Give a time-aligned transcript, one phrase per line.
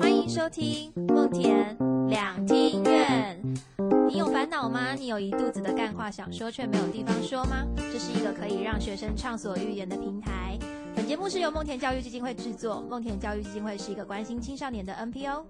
[0.00, 1.76] 欢迎收听梦田
[2.08, 3.40] 两厅院。
[4.08, 4.94] 你有烦恼吗？
[4.94, 7.64] 你有一肚子的干话想说却没有地方说吗？
[7.76, 10.58] 这是一个可以让学生畅所欲言的平台。
[10.96, 12.80] 本节目是由梦田教育基金会制作。
[12.82, 15.44] 梦田教育基金会是一个关心青少年的 NPO。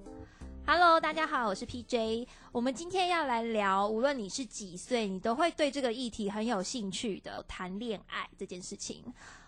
[0.67, 2.27] Hello，大家好，我是 PJ。
[2.51, 9.05] 我们今天要来聊，无论你是几岁，你都会对这个议题很有兴趣的谈恋爱这件事情。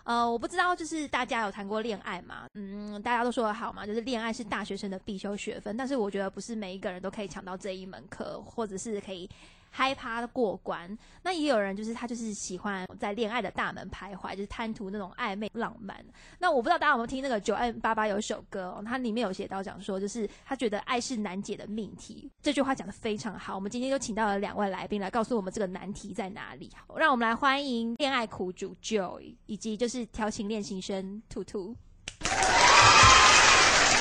[0.09, 2.47] 呃，我不知道，就是大家有谈过恋爱吗？
[2.55, 5.77] 嗯，大家都说的好嘛，就是恋爱是大学生的必修学分。
[5.77, 9.29] 但是我觉得不是每一个人都可以抢到这一门课，或者是可以。
[9.71, 16.05] 害怕过关，那也有人就是他就是喜欢在恋爱的大门徘徊，就是贪图那种暧昧浪漫。
[16.39, 23.55] 那我不知道大家有没有听那个九爱八八有一首歌，它里面有写到讲说，就是他觉得爱是难解的命题，这句话讲的非常好。
[23.55, 26.71] 我们今天就请到了两位来宾来告诉我们这个难题在哪里。
[26.97, 31.77] 让我们来欢迎恋爱苦主 Joy，以及就是调情练习生兔兔。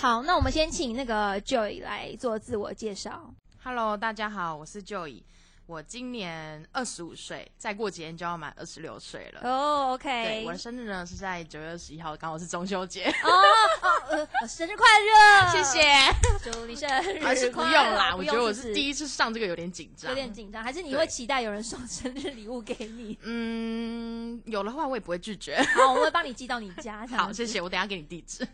[0.02, 3.34] 好，那我们先请那个 Joy 来做自我介绍。
[3.63, 5.21] Hello，大家好，我是 Joy。
[5.68, 9.41] 我今年二十五岁，再过几天就要满二十六岁了。
[9.43, 10.07] 哦，OK。
[10.07, 13.04] 对，我的生日呢是在九月二十一号，刚好是中秋节。
[13.23, 13.29] 哦
[14.48, 15.51] 生日快乐！
[15.51, 15.82] 谢谢，
[16.49, 18.15] 祝你生日 还是不用啦。
[18.15, 20.10] 我觉得我是第一次上这个，有点紧张。
[20.10, 23.20] 有点紧张，还是你会期待有人送生日礼物给你？
[23.23, 25.62] 嗯，有的话我也不会拒绝。
[25.76, 27.05] 好，我会帮你寄到你家。
[27.07, 28.48] 好，谢谢，我等下给你地址。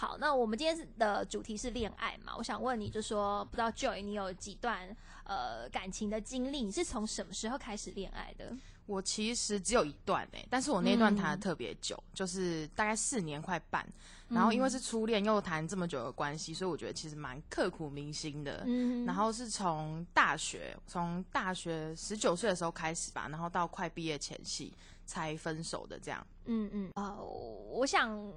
[0.00, 2.34] 好，那我们今天的主题是恋爱嘛？
[2.34, 6.62] 我想问你，就说不知道 Joy，你有几段呃感情的经历？
[6.62, 8.56] 你是从什么时候开始恋爱的？
[8.86, 13.86] 我其实只有一段诶，但是我那段谈的特别久，就是大概四年快半。
[14.28, 18.62] 然后因为是初恋又谈这么久的关系，所以我觉得其实蛮刻骨铭心的。
[18.64, 24.72] 嗯，然后是从大学，从大学十九岁的时候开始吧，然后到快毕业前夕。
[25.10, 28.32] 才分手的这样，嗯嗯，呃，我想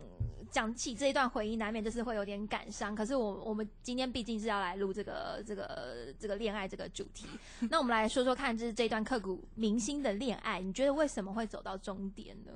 [0.49, 2.95] 讲起这一段回忆，难免就是会有点感伤。
[2.95, 7.27] 可是我我们今天毕竟是要来录这个这个这个恋爱这个主题，
[7.69, 12.51] 那我们来说说看，就是这段刻骨铭心的恋爱，你觉得为什么会走到终点呢？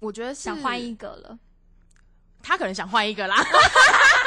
[0.00, 1.38] 我觉得想换一个了，
[2.42, 3.36] 他可能想换一个啦。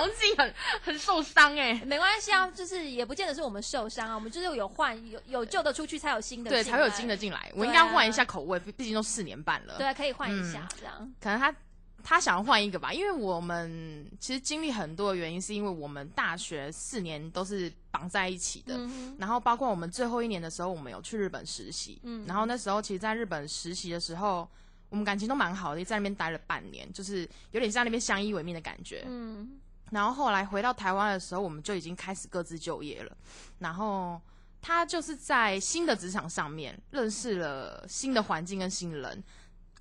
[0.00, 7.52] 好像自己很很受伤哎，没关系啊，就是也不见得是我们受伤啊，我们就是有换有有旧的出去，才有新的，对，才会有新的进来。
[7.54, 11.12] 我应该换一下口味，毕竟都四年半了，对，可以换一下这样。
[11.20, 11.54] 可能他
[12.02, 18.78] 他想要换一个吧，因为我们其实经历很多的原因，是因为我们大学四年都是绑在一起的，
[19.18, 24.48] 然后包括我们最后一年的时候，我们有去日本实习，嗯，然后那时候其实在日本实习的时候，
[24.88, 29.58] 我们感情都蛮好的，在那边待了半年，就是有点像那边相依为命的感觉，嗯。
[29.90, 33.16] 然后后来回到台湾的时候，我们就已经开始各自就业了。
[33.58, 34.20] 然后
[34.62, 39.22] 他就是在新的职场上面认识了新的环境跟新人，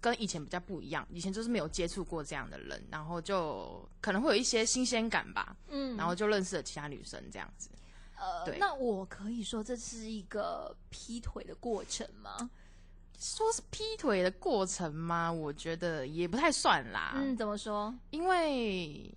[0.01, 1.07] 跟以前比较不一样。
[1.11, 5.55] 以前就是没有接触过这样的人，然后就可能会有一些新鲜感吧。
[5.69, 7.69] 嗯，然后就认识了其他女生这样子。
[8.17, 8.57] 呃，对。
[8.57, 12.49] 那我可以说这是一个劈腿的过程吗？
[13.19, 15.31] 说是劈腿的过程吗？
[15.31, 17.11] 我觉得也不太算啦。
[17.15, 17.93] 嗯，怎么说？
[18.09, 19.13] 因为。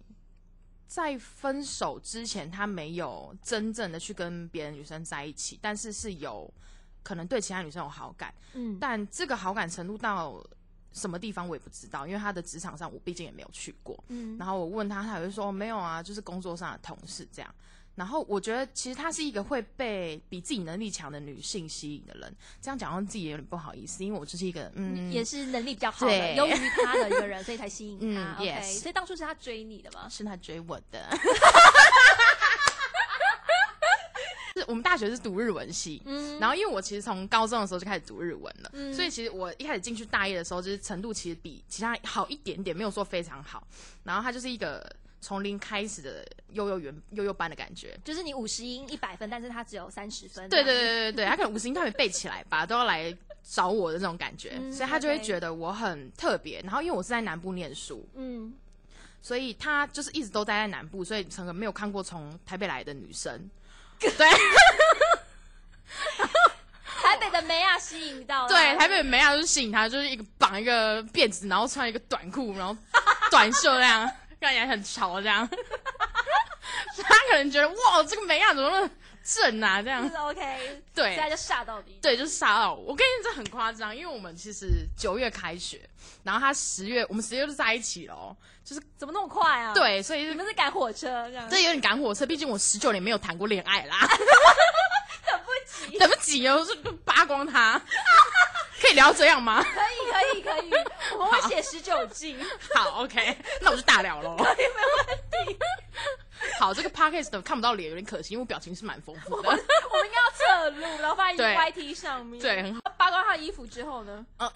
[0.92, 6.52] 在分手之前，他没有真正的去跟别的女生在一起，但是是有
[7.02, 8.34] 可能对其他女生有好感。
[8.52, 10.44] 嗯，但这个好感程度到
[10.92, 13.98] 什么地方我也不知道，因为他的职场上我毕竟也没有去过。
[14.08, 17.54] 嗯，然后我问他，他也会说没有啊，就是工作上的同事这样。
[17.94, 22.34] 然后我觉得，其实她是一个会被比自己能力强的女性吸引的人。
[22.60, 28.34] 这样讲，让自己有点不好意思，因为我就是一个嗯，也是能力比较好的，优于他的一个人，所以才吸引他。
[28.40, 30.08] OK，所以当初是她追你的吗？
[30.08, 31.06] 是她追我的。
[34.54, 43.66] 是我们大学是读日文系，嗯，然后因为我其实从高中的时候就开始读日文了，嗯，所以其实我一开始进去大一的时候，就是程度其实比其他好一点点，没有说非常好。
[44.02, 44.90] 然后他就是一个。
[45.22, 50.48] 从零开始的幼幼园幼幼班的感觉，就是你五十音一百分，但是他只有三十分。
[50.50, 56.60] 对对对对对，他可能五十音他没背起来吧，都要来找我的那种感觉，所以他就会觉得我很特别。
[56.62, 58.52] 然后因为我是在南部念书，嗯，
[59.22, 63.48] 所以他就是一直都待在南部，所以可能没有看过从台北来的女生。
[64.02, 64.10] 对，
[67.00, 72.76] 台北的梅亚吸引到，对，台北的梅亚就是吸引他，就是一个绑一个辫子，然后穿一个短裤，然后
[73.30, 74.10] 短袖那样。
[74.42, 75.48] 看起来很潮，这样，
[77.00, 78.90] 他可能觉得哇，这个美亚怎么那么
[79.24, 79.80] 正啊？
[79.80, 82.86] 这样，OK，对，现在就吓到你，对，就是吓到我。
[82.86, 85.88] 我跟你这很夸张，因为我们其实九月开学，
[86.24, 89.72] 然后他十月，我们十月就在一起了，就是怎么那么快啊？
[89.74, 93.96] 对，所以你们是赶火车这样，对，有点赶火车，毕竟我十九年没有谈过恋爱啦，
[95.30, 95.50] 等不
[95.88, 96.74] 及，等不及哦，是
[97.04, 97.80] 扒光他。
[98.82, 99.64] 可以聊这样吗？
[100.52, 100.70] 可以
[101.18, 102.38] 我会写十九禁。
[102.74, 104.36] 好，OK，那我就大聊喽。
[104.36, 105.58] 可以，没问题。
[106.58, 109.48] 好，这个 podcast 看不到脸有点可惜，因为我表情是蛮丰富的。
[109.48, 110.30] 我们应该要
[110.64, 112.40] 侧录，然后放在 YT 上面。
[112.40, 112.80] 对，很好。
[112.98, 114.24] 扒光他的衣服之后呢？
[114.38, 114.52] 呃，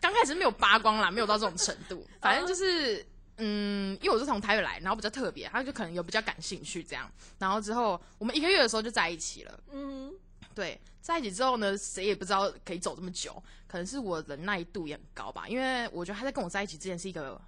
[0.00, 2.04] 刚开始没有扒光啦，没有到这种程度。
[2.20, 3.04] 反正就是，
[3.36, 7.10] 嗯，因为我是从台北来，然后比较特别，他就可能有比较感兴趣这样。
[7.38, 9.60] 然后之后我们一个月的时候就在一起了。
[9.72, 10.12] 嗯，
[10.58, 15.46] 对，在一起之后呢，谁也不知道可以走这么久，可能是我忍耐度也很高吧。
[15.46, 17.40] 因为我觉得他在跟我在一起之前是一个。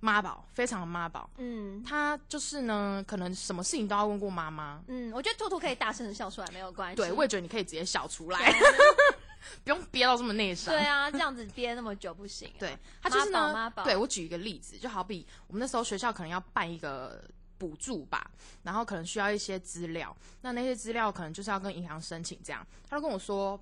[0.00, 1.30] 妈宝，非常的妈宝。
[1.38, 4.82] 嗯，他就是呢，可能什么事情都要问过妈妈。
[4.88, 6.96] 嗯，我觉得兔兔可以大声的笑出来，没有关系。
[6.96, 8.52] 对，我也觉得你可以直接笑出来，
[9.64, 10.74] 不用憋到这么内伤。
[10.74, 12.52] 对啊，这样子憋那么久不行。
[12.58, 13.50] 对，他就是呢。
[13.54, 17.24] 妈宝，对我举一个例子，就好比我们那时候学校可能要办一个
[17.58, 18.30] 补助吧，
[18.62, 23.58] 然后可能需要一些资料，那那些资料可能就是要跟银行申请，这样他就跟我说，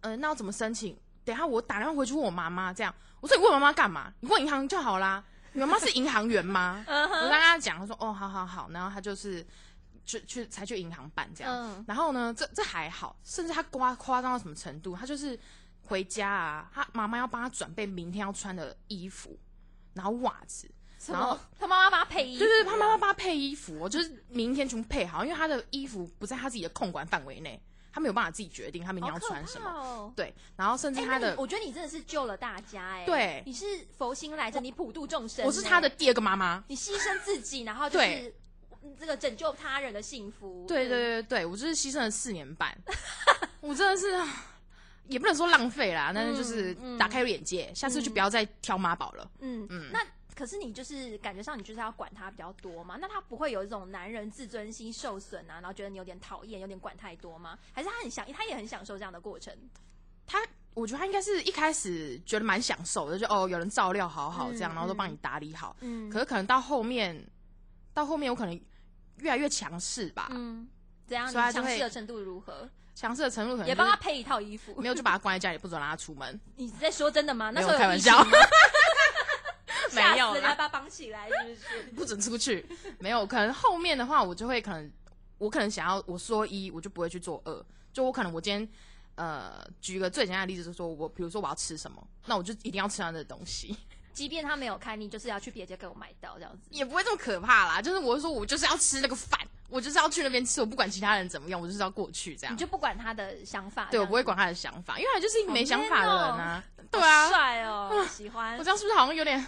[0.00, 0.96] 呃，那要怎么申请？
[1.24, 4.12] 等下我打电话回去问我妈妈，这样我说你问妈妈干嘛？
[4.20, 5.24] 你问银行就好啦。
[5.52, 6.84] 你妈妈是银行员吗？
[6.86, 9.44] 我跟他讲，他说哦，好好好，然后他就是
[10.04, 11.84] 去去才去银行办这样。
[11.88, 14.94] 然后呢，这这还好，甚至他夸夸张到什么程度？
[14.94, 15.38] 他就是
[15.84, 19.38] 回家啊，他妈妈要帮他准备明天要穿的衣服，
[19.94, 20.70] 然后袜子，
[21.12, 27.60] 然后他妈妈帮他配衣服，对对他妈妈帮他配衣服，就是明天全部配好，因为他的衣服不在他自己的控管范围内。
[27.92, 33.64] 他没有办法自己决定他明天要穿什么，对，然后甚至他的，我觉得你真的是救了大家哎，对，你是
[33.96, 38.34] 佛心来着，你普度众生，我是他的第二个妈妈，你牺牲自己，然后就是
[39.00, 42.76] 这个拯救他人的幸福，对对对对，我就是牺牲了四年半，
[43.62, 44.22] 我真的是
[45.08, 50.00] 也不能说浪费啦，但是就是打开眼界，下次就不要再挑妈宝了，嗯嗯，那。
[50.36, 52.98] 可是你就是感觉上你就是要管他比较多嘛？
[53.00, 57.58] 那他不会有一种男人自尊心受损啊，然后觉得你有点讨厌，有点管太多吗？
[57.72, 59.56] 还是他很享，他也很享受这样的过程？
[60.26, 60.38] 他
[60.74, 65.74] 我觉得他应该是一开始觉得蛮享受的，就哦有人照料好好这样，然后都帮你打理好。
[65.80, 66.10] 嗯。
[66.10, 67.26] 可是可能到后面，
[67.94, 68.60] 到后面我可能
[69.16, 70.28] 越来越强势吧。
[70.32, 70.68] 嗯。
[71.06, 71.32] 怎样？
[71.32, 72.68] 强势的程度如何？
[72.94, 76.38] 强势的程度可能也帮他配一套衣服，没有就把他关在家里，不准让他出门。
[76.56, 77.50] 你在说真的吗？
[77.50, 78.22] 那时候开玩笑。
[79.96, 81.82] 没有，人家把绑起来是不是？
[81.96, 82.64] 不准出去。
[82.98, 84.90] 没有，可能后面的话，我就会可能，
[85.38, 87.64] 我可能想要我说一，我就不会去做二。
[87.92, 88.68] 就我可能我今天，
[89.14, 93.76] 呃，举一个最简单的例子，就是说我比如说我要吃什么，那我就一定要吃他的东西，
[94.12, 97.80] 即便他没有开，你就是要去别家给我买到这样子，也不会这么可怕啦。
[97.80, 99.40] 就是我说我就是要吃那个饭，
[99.70, 102.52] 我就是要去那边吃，我不管其他人怎么样，我就是要过去这样。
[102.52, 103.88] 你就不管他的想法？
[103.90, 106.62] 对，我不会管他的想法，因为他就是一个没想法的人啊。
[106.90, 108.58] 对啊，帅哦， 喜欢。
[108.58, 109.44] 我这样是不是好像有点？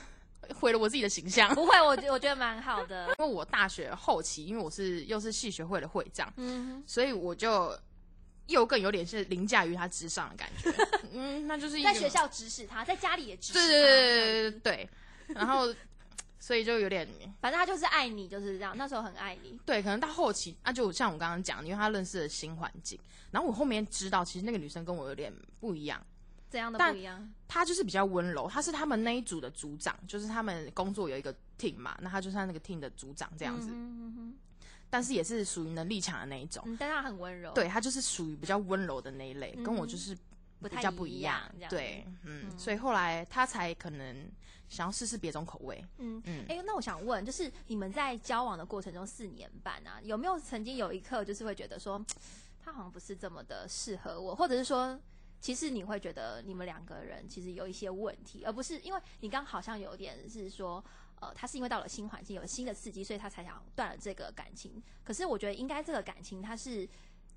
[0.54, 3.08] 毁了我自己的形象，不会，我我觉得蛮好的。
[3.18, 7.76] 因为我大学后期，因为我是又是系学会的会长，嗯，所以我就
[8.46, 10.72] 又更有点是凌驾于他之上的感觉。
[11.12, 13.66] 嗯，那就是在学校指使他，在家里也指使他。
[13.66, 14.88] 对对对对对。
[15.28, 15.74] 然后，
[16.38, 17.06] 所以就有点，
[17.40, 18.74] 反正他就是爱你，就是这样。
[18.76, 19.58] 那时候很爱你。
[19.66, 22.98] 对，可能到后期，那就像我刚刚讲，因为他认识了新环境，
[23.30, 26.02] 然后我后面知道，其实那个女生跟我有点不一样。
[26.48, 27.32] 怎样的不一样？
[27.46, 33.70] 他就是比较温柔，他是他们那一组的组长，就是他们工作有一个 team 嘛，那他就是那个 team 的组长这样子。
[34.90, 36.64] 但是也是属于能力强的那一种。
[36.80, 37.52] 但他很温柔。
[37.52, 40.16] 对他就是属于比较温柔的那一类，跟我就是
[40.62, 41.42] 比较不一样。
[41.68, 44.30] 对，嗯，所以后来他才可能
[44.68, 45.84] 想要试试别种口味。
[45.98, 46.44] 嗯嗯。
[46.48, 52.02] 哎，那我想问，就是你们在交往的过程中四年半啊，有没有曾经有一刻就是会觉得说，
[52.64, 54.98] 他好像不是这么的适合我，或者是说？
[55.40, 60.84] 其实你会觉得你们两个人其实有一些问题，而不是因为你刚好像有点是说，
[61.20, 64.82] 呃，他是因为到了新环境有了新的刺激，所以他才想断了这个感情。
[65.04, 66.88] 可是我觉得应该这个感情它是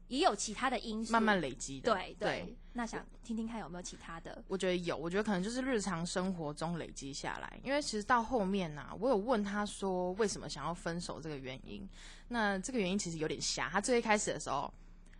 [0.07, 1.93] 也有其他的因素慢慢累积的。
[1.93, 4.43] 对对，那想听听看有没有其他的？
[4.47, 7.59] 我觉得有，我觉得可能就是日常生活中累积下来。
[7.63, 11.87] 因为其实到后面呢，我有问他说为什么想要分手这个原因。
[12.27, 13.69] 那这个原因其实有点瞎。
[13.69, 14.73] 他最一开始的时候，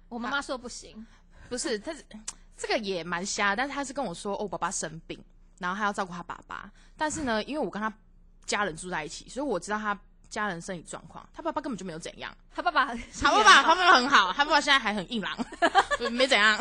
[0.10, 1.06] 我妈妈说不行，
[1.48, 2.04] 不是他是。
[2.62, 5.20] 这个也蛮瞎，但是他是跟我说，哦，爸爸生病，
[5.58, 6.72] 然后他要照顾他爸爸。
[6.96, 7.92] 但是呢，因为我跟他
[8.46, 10.00] 家人住在一起，所以我知道他
[10.30, 11.28] 家人身体状况。
[11.34, 15.36] 他爸爸根本就没有怎样，他爸爸，他爸爸，他爸爸很好，他爸爸现在还很硬朗，
[16.12, 16.56] 没怎样。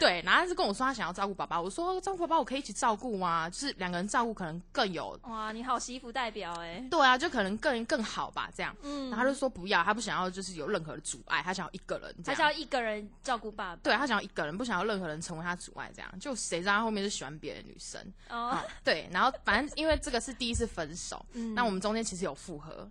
[0.00, 3.50] 对，然后他是跟我说他想要照顾爸爸，我说照顾爸爸我可以一起照顾吗？
[3.50, 8.74] 就是两个人照顾可能更有哇，你好媳妇代表哎，对啊，就可能更更好吧，这样。
[8.82, 16.18] 嗯，然后他就说不要，他不想要就是有任何的阻碍，他想要一个人，他想要一个人照顾爸爸，对他想要一个人，不想要任何人成为他阻碍，这样。
[16.18, 21.22] 就谁知道他后面是喜欢别的女生哦，对，然后反正因为这个是第一次分手，
[21.54, 22.90] 那我们中间其实有复合，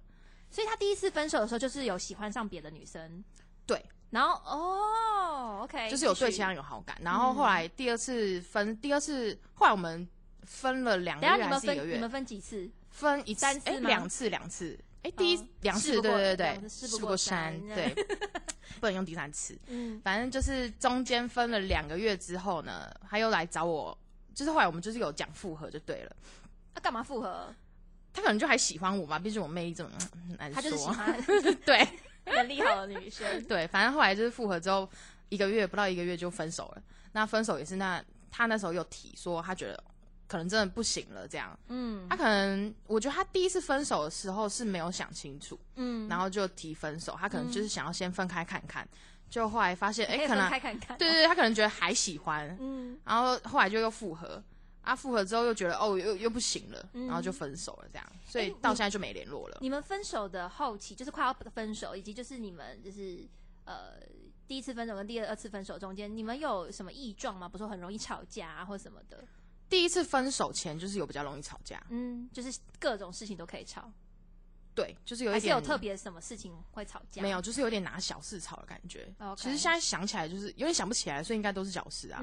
[0.51, 3.23] 所以他第一次分手的时候就是有喜欢上别的女生，
[3.65, 3.83] 对。
[4.11, 6.97] 然后哦，OK，就是有对其他人有好感。
[7.01, 10.07] 然后后来第二次分，第二次后来我们
[10.43, 11.95] 分了两个月还是一个月？
[11.95, 12.69] 你们分几次？
[12.89, 14.77] 分一次，哎，两次，两次。
[15.03, 17.93] 哎，第一两次，对对对，试不过山，对，
[18.81, 19.57] 不能用第三次。
[19.67, 23.97] 嗯，反正就是中间分了两个月之后呢，他又来找我，
[24.35, 26.15] 就是后来我们就是有讲复合就对了。
[26.73, 27.53] 他干嘛复合？
[28.11, 29.89] 他可能就还喜欢我吧，毕竟我魅力这么
[30.37, 30.55] 难说。
[30.55, 31.23] 他就是喜欢，
[31.63, 31.87] 对，
[32.36, 33.25] 能力好的女生。
[33.45, 34.89] 对，反正后来就是复合之后
[35.29, 36.81] 一个月不到一个月就分手了。
[37.12, 39.83] 那分手也是那他那时候又提说他觉得。
[40.27, 41.57] 可能真的不行了，这样。
[41.69, 47.17] 嗯，他可能，我觉得他第一次分手的时候是没有想清楚，嗯，然后就提分手。
[47.19, 48.88] 他可能就是想要先分开看看，
[49.27, 50.48] 就后来发现，哎，可能，
[51.00, 54.39] 对对对，他可能觉得还喜欢，嗯，然后后来就又复合，
[54.81, 59.57] 啊，复合之后又觉得哦，又又不行了，然后就分手了，这样，所以到现在就没联络了。
[59.62, 63.27] 你们分手的后期，就是快要分手，以及就是你们就是
[63.65, 63.93] 呃
[64.48, 67.48] 第一次分手跟第二次分手中间，你们有什么异状吗？
[67.48, 69.24] 不是说很容易吵架或什么的？
[69.69, 73.91] 第一次分手前就是有比较容易吵架，嗯，就是各种事情都可以吵，
[74.75, 79.11] 对，就是有一点有特别什么事情会吵架，没有，就是有点拿小事吵的感觉。
[79.35, 82.21] 其实现在想起来就是有点想不起来，所以应该都是小事啊。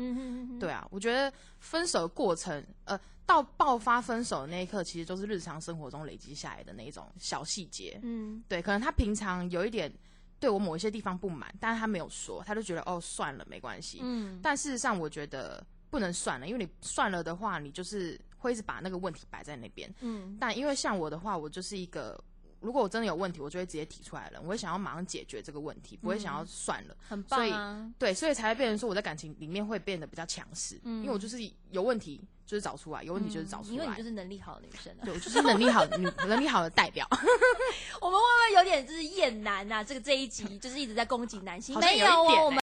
[0.59, 8.01] 对啊，我觉得分手的过程，呃，到爆发分手的那一刻，其实都是日常生活中累积下来的那种小细节。
[8.03, 9.93] 嗯，对，可能他平常有一点
[10.41, 14.01] 对我某一些地方不满，但是他没有说，他就觉得哦算了，没关系。
[14.03, 15.65] 嗯，但事实上我觉得。
[15.89, 19.89] 不能算了，因为你算了的话，你就是会一直把那个问题摆在那边。
[20.01, 22.23] 嗯，但因为像我的话，我就是一个，
[22.61, 26.97] 如果我真的有问题，我就会直接提出来了，我会想要马上解决这个问题，不会想要算了。
[27.09, 27.93] 很棒啊！
[27.99, 31.39] 对，所以才会变成说我在感情里面会变得比较强势，因为我就是
[31.71, 33.75] 有问题就是找出来，有问题就是找出来。
[33.75, 37.07] 因为你就是能力好的女生，对，我就是能力好的女，能力好的代表。
[38.01, 39.85] 我们会不会有点就是厌男啊？
[39.85, 42.43] 这个这一集 就是一直在攻击男性，没有啊？
[42.45, 42.61] 我们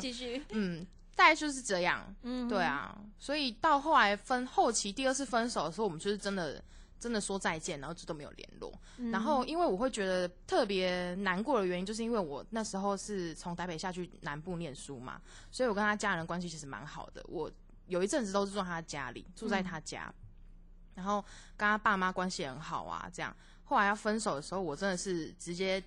[0.00, 0.86] 继续， 嗯。
[1.14, 6.60] 大概就是这样，嗯，对啊，所以到后来分后期第二次分手的时候，我们就是真的
[7.02, 8.72] 真的说再见，然后就都没有联络。
[9.10, 17.20] 然后因为我会觉得特别难过的原因，就是因为我那时候是从台北下去南部念书嘛，所以我跟他家人关系其实蛮好的。
[17.26, 17.50] 我
[17.86, 20.14] 有一阵子都是住他家里，住在他家，
[20.94, 21.20] 然后
[21.56, 23.10] 跟他爸妈关系很好啊。
[23.12, 25.82] 这样后来要分手的时候，我真的是直接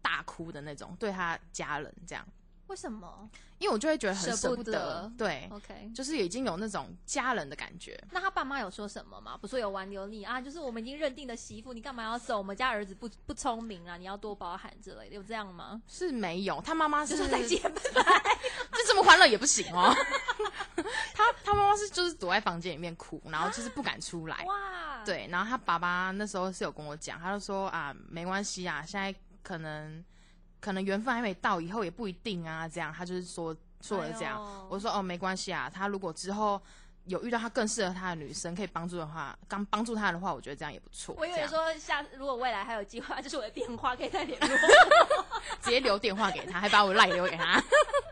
[0.00, 2.26] 大哭的那种，对他家人这样。
[2.68, 3.28] 为什么？
[3.64, 7.98] 因为我就会觉得很舍不得，对，OK，就是已经有那种家人的感觉。
[8.10, 9.38] 那他爸妈有说什么吗？
[9.40, 10.38] 不是有挽留你啊？
[10.38, 12.36] 就是我们已经认定的媳妇，你干嘛要走？
[12.36, 15.80] 我们家儿子不不聪明啊，你要多包涵之类的，有这样吗？
[15.88, 19.96] 是没有，他妈妈是再见， 就这么欢乐也不行哦。
[21.14, 24.44] 他他妈妈是就是躲在房间里面哭，然后就是不敢出来。
[24.44, 30.04] 哇，对，然后他爸爸那时候是有跟我讲，他就说啊，没关系啊，现在可能。
[30.64, 32.66] 可能缘分还没到，以后也不一定啊。
[32.66, 34.66] 这样，他就是说说了这样。
[34.70, 35.68] 我说哦，没关系啊。
[35.68, 36.58] 他如果之后
[37.04, 41.14] 有遇到他更适合他的女生，可以帮助的话，刚帮助他的话，我觉得这样也不错。
[41.18, 44.48] 我以为说下如果未来还有计划，就是我的电话可以再联络，
[45.60, 47.62] 直接留电话给他，还把我赖留给他。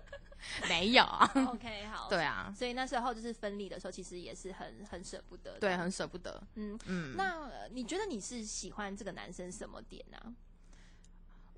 [0.69, 1.31] 没有啊。
[1.49, 2.11] OK，好。
[2.11, 2.53] 对啊。
[2.55, 5.57] 所以那时候就是分离的时候，其实也是很很舍不得。
[5.59, 6.43] 对，很舍不得。
[6.57, 7.17] 嗯嗯。
[7.17, 10.19] 那你觉得你是喜欢这个男生什么点呢？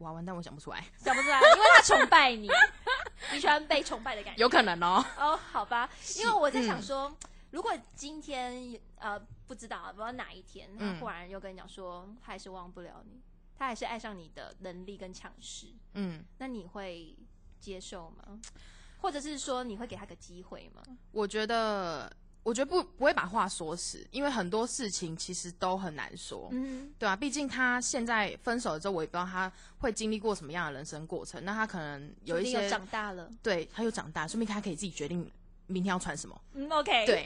[0.05, 2.47] 哇，完蛋，我想不出来，想不出来，因为他崇拜你，
[3.33, 5.03] 你喜欢被崇拜的感觉，有可能哦。
[5.19, 7.11] 哦，好吧，因为我在想说，
[7.51, 13.23] 如果今天呃不知道不知道哪一天，他忽然又跟你讲说，他还是忘不了你，
[13.57, 17.17] 他还是爱上你的能力跟强势，嗯，那你会
[17.59, 18.39] 接受吗？
[19.01, 20.83] 或者是说你会给他个机会吗？
[21.13, 22.15] 我觉得。
[22.45, 31.43] 我觉得不不会把话说死，因为很多事情其实都很难说，嗯，对啊，毕竟他现在分手了之后，我也不知道他会经历过什么样的人生过程。
[31.45, 35.29] 那他可能有一些长大了，对，他又长大，说明他可以自己决定
[35.67, 36.39] 明天要穿什么。
[36.53, 37.25] 嗯，OK，对，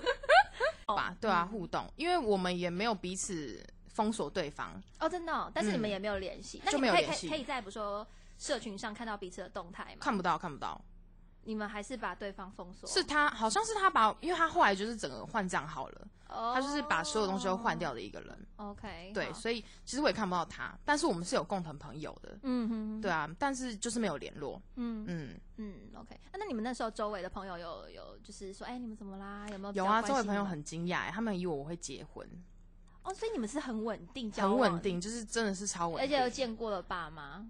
[0.86, 4.82] 吧，对啊，互动，因为我们也没有彼此封锁对方。
[4.98, 8.06] 哦，真的，但是你们也没有联系，就没有联系，可以在比如说
[8.38, 9.98] 社群上看到彼此的动态吗？
[10.00, 10.80] 看不到，看不到。
[11.50, 12.88] 你们还是把对方封锁？
[12.88, 18.46] 是他，好像是他把，因为他后来就是整个换账号了，他就是把所有东西都换掉的一个人。
[18.54, 22.38] OK，对，所以其实我也看不到他，但是我们是有共同朋友的。
[22.44, 24.62] 嗯哼，对啊，但是就是没有联络。
[24.76, 26.16] 嗯嗯嗯，OK。
[26.34, 29.48] 那你们那时候周围的朋友有有就是说，哎，你们怎么啦？
[29.50, 29.74] 有没有？
[29.74, 32.24] 有啊，周围朋友很惊讶，他们以为我会结婚。
[33.02, 37.44] 哦，所以你们是很稳定，很稳定，就是真的是超稳定，而且有见过了爸妈。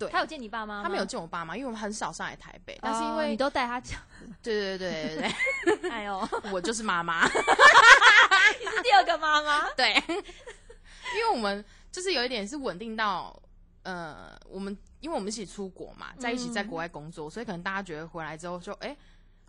[0.00, 0.82] 对，他有见你爸妈？
[0.82, 2.78] 他没有见我爸妈，因为我们很少上来台北。
[2.80, 4.00] 但是因为你都带他讲，
[4.42, 5.90] 对对对对对。
[5.92, 9.68] 哎呦，我就是妈妈， 你是第二个妈妈。
[9.76, 13.38] 对，因为我们就是有一点是稳定到，
[13.82, 18.96] 呃，我们因为我们一起出国嘛，在一起在国外工作，所以可能大家觉得回来之后就哎，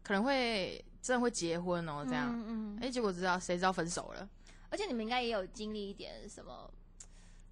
[0.04, 4.28] 可能会真的会结婚哦，这样，嗯，哎，结果知道谁知道分手了，
[4.70, 6.70] 而且你们应该也有经历一点什么，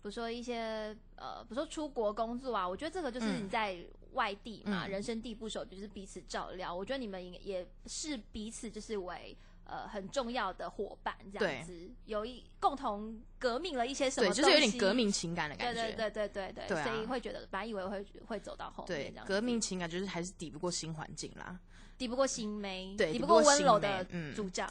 [0.01, 3.77] 比如说一些呃，比如说出国工作啊，我觉得这个就是你在
[4.13, 9.38] 外地嘛，人生地不熟，就是彼此照料，我觉得你们也也是彼此就是为。
[9.72, 21.60] 呃，很重要的伙伴这样子，有一共同革命了一些什么，对，就是有点革命情感的感觉，对对对对对对，所以会觉得，本来以为会会走到后面，这样革命情感就是还是抵不过新环境啦，
[22.00, 24.03] 抵不过新梅，对，抵不过温柔的
[24.36, 24.68] 主张，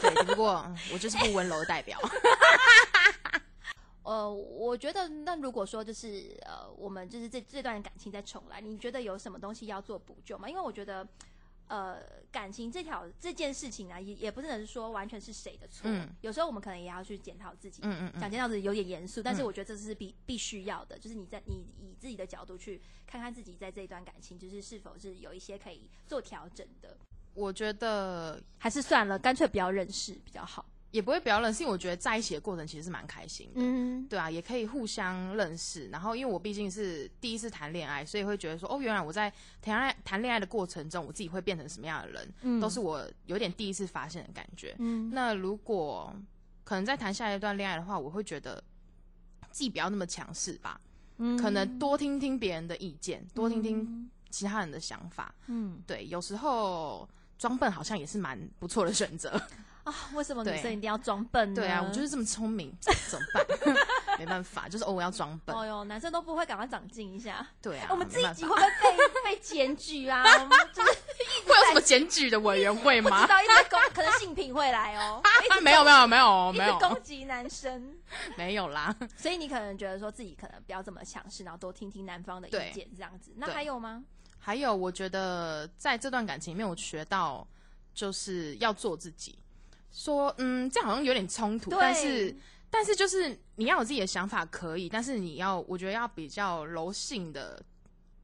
[0.00, 2.00] 对，抵不过我就是不温柔的代表。
[4.08, 10.48] 呃，我觉得那如果说就是呃，我们就是这这段感情再重来，你觉得有什么东西要做补救吗？
[10.48, 11.06] 因为我觉得。
[11.70, 12.00] 呃，
[12.32, 15.82] 感情这条这件事情啊，也也不是能说完全是谁的错。
[15.84, 16.08] 嗯。
[16.22, 17.82] 有时候我们可能也要去检讨自己。
[17.84, 26.96] 嗯嗯讲检讨自己有点严肃，但是我觉得这是必必须要的，就是你在你以自己的角度去看看自己在这一段感情，就是是否是有一些可以做调整的。
[27.34, 30.64] 我觉得还是算了，干脆不要认识比较好。
[30.98, 35.88] 也不会比较冷，是因为我觉得在一起的过程其实是蛮开心的，嗯，对啊，也可以互相认识。
[35.90, 44.74] 然后因为我毕竟是第一次谈恋爱，所以会觉得说，哦，原来我在谈爱谈恋爱的过程中，我自己会变成什么样的人，嗯，都是我有点第一次发现的感觉。
[44.80, 46.12] 嗯，那如果
[46.64, 48.60] 可能在谈下一段恋爱的话，我会觉得
[49.52, 50.80] 自己不要那么强势吧，
[51.18, 59.40] 嗯，可能多听听别人的意见，多听听其他人的想法，嗯，对，有时候装笨好像也是蛮不错的选择。
[59.88, 61.62] 啊，为什么女生一定要装笨呢？
[61.62, 63.76] 对啊，我就是这么聪明， 怎么办？
[64.18, 65.54] 没办法，就是偶尔要装笨。
[65.54, 67.46] 哦哟，男生都不会赶快长进一下。
[67.62, 68.68] 对啊，我们这一集会不会
[69.22, 70.22] 被 被检举啊？
[70.22, 70.90] 我们就是
[71.46, 73.22] 会有什么检举的委员会吗？
[73.22, 75.22] 知道一直攻，可能性品会来哦。
[75.62, 77.96] 没有没有没有没有攻击男生，
[78.36, 78.94] 没有啦。
[79.16, 83.32] 所以你可能觉得说自己可能不要这么强势，然后多听听男方的意见，这样子。
[83.36, 84.02] 那还有吗？
[84.40, 87.46] 还有，我觉得在这段感情里面，我学到
[87.94, 89.38] 就是要做自己。
[89.90, 92.34] 说嗯，这样好像有点冲突，但是
[92.70, 97.62] 但是就是你要有自己的想法可以，但是你要我觉得要比较柔性的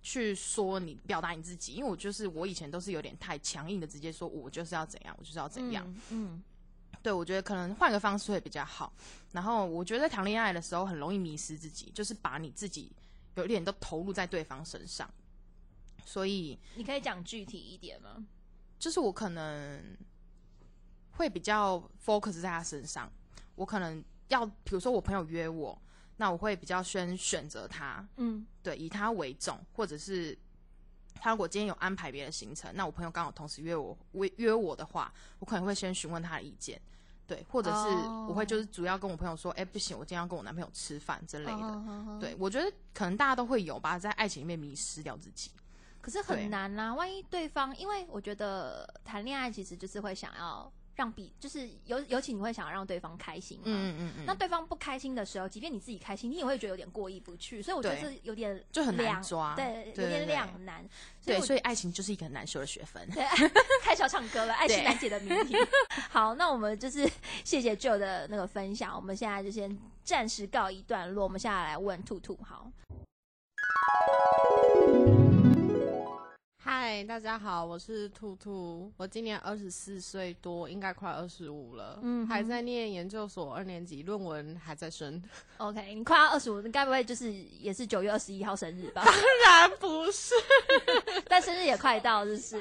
[0.02, 6.42] 去说你表达你自己，因为我就是我以前都是有点太强硬的，直接说我就是要怎样，我就是要怎样，嗯，
[7.02, 8.92] 对我觉得可能换个方式会比较好。
[9.32, 12.92] 然后我觉得谈恋爱的时候很容易迷失自己，就是把你自己
[13.36, 15.08] 有点都投入在对方身上，
[16.04, 18.24] 所以你可以讲具体一点吗？
[18.78, 19.96] 就是我可能。
[21.16, 23.10] 会比较 focus 在他身上，
[23.54, 25.80] 我可能要，比如说我朋友约我，
[26.16, 30.36] 那我会比较先选择他，嗯，对，以他为重，或者是
[31.14, 36.80] 他如果今天有安排别的行程，那我朋友刚好同时约我，约约我的话，我可能会先询问他的意见，
[37.26, 37.88] 对，或者是
[38.28, 45.50] 我会就是主要跟我朋友说，哎，不行，我今天要跟我男朋友吃饭之类的，对，我觉得可能大家都会有吧，在爱情里面迷失掉自己，
[46.00, 50.72] 可是很难啦，万一对方，因为我觉得谈恋爱其实就是会想要。
[50.94, 53.64] 让比就是尤尤其你会想要让对方开心嘛？
[53.66, 54.24] 嗯嗯嗯。
[54.26, 57.60] 那对方不开心的时候，即便你自己开心，你也会觉得有点过意不去。
[57.60, 60.88] 所以我觉得这有点就很难抓，对，有点两难。
[61.24, 63.08] 对，所以爱情就是一个很难修的学分。
[63.10, 63.24] 对，
[63.82, 65.56] 开始要唱歌了，爱情难解的谜题。
[66.10, 67.10] 好，那我们就是
[67.44, 71.24] 谢谢 Joe 的那个分享，我们现在就先暂时告一段落。
[71.24, 72.70] 我们现在来问兔兔，好。
[76.66, 85.22] 嗨，大家好，我是兔兔，我今年二十四岁多，应该快二十五了，嗯，还在念研究所二年级，论文还在升。
[85.58, 89.02] OK，你快要二十五，你该不会就是也是九月二十一号生日吧？
[89.04, 90.34] 当然不是，
[91.28, 92.58] 但生日也快到，就是。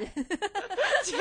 [1.06, 1.18] 切。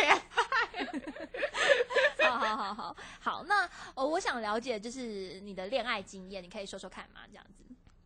[2.18, 3.64] 好好好好好，那
[3.95, 7.21] 哦，我想了解就是你的恋爱经验，你可以说说看吗？
[7.31, 7.62] 这样子。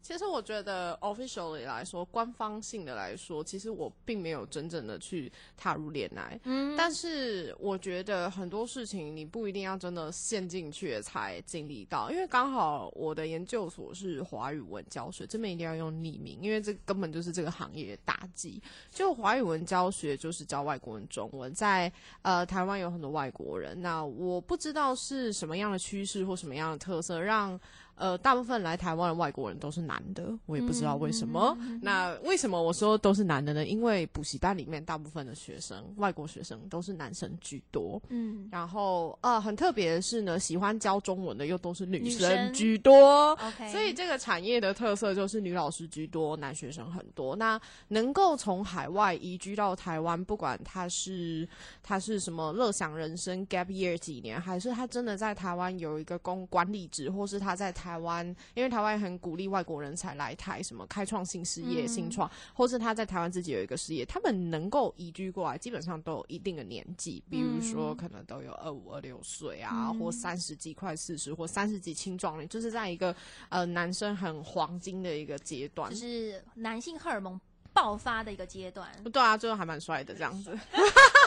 [0.07, 6.39] 其实我觉得，officially 来说，官方性的来说，其实我并没有真正的去踏入恋爱。
[6.45, 18.63] 嗯，但是我觉得很多事情你不一定要真的陷进去才经历到，因为刚好我的研究所是华语文教学，这边一定要用匿名，因为这根本就是这个行业大忌。
[18.93, 21.93] 就华语文教学就是教外国人中文，在
[22.23, 27.61] 呃台湾有很多外国人，那我不知道是什么样的趋势或什么样的特色让。
[27.97, 31.57] 呃，大部分来台湾的外国人都是男的，我也不知道为什么。
[31.81, 33.65] 那为什么我说都是男的呢？
[33.65, 38.01] 因为补习班里面大部分的学生，外国学生都是男生居多。
[38.11, 43.31] 嗯，然后呃，很特别的是呢，喜欢教中文的又都是女生居多。
[43.33, 47.35] OK，所以这个产业的特色就是女老师居多，男学生很多。
[47.35, 51.49] 那能够从海外移居到台湾，不管他是
[51.83, 57.86] 他是什么乐享人生 gap year 几年，还是他真的在台湾有一个公管理职，或是他在台。
[57.87, 73.15] 台湾，因为台湾很鼓励外国人才来台，什么开创新事业、新创，或是他在台湾自己有一个事业，他们能够移居过来，基本上都有一定的年纪，比如说可能都有二五二六岁啊，或三十几快四十，或三十几青壮年，就是在一个
[73.51, 77.41] 呃男生很黄金的一个阶段，就是男性荷尔蒙
[77.73, 78.91] 爆发的一个阶段。
[79.13, 80.59] 对啊，最后还蛮帅的这样子。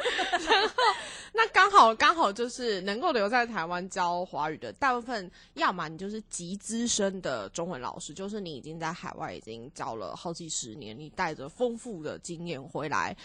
[0.46, 0.74] 然后，
[1.32, 13.16] 那刚好刚好就是能够留在台湾教华语的大部分，要么你就是极资深的中文老师，就是你已经在海外已经教了好几十年，你带着丰富的经验回来，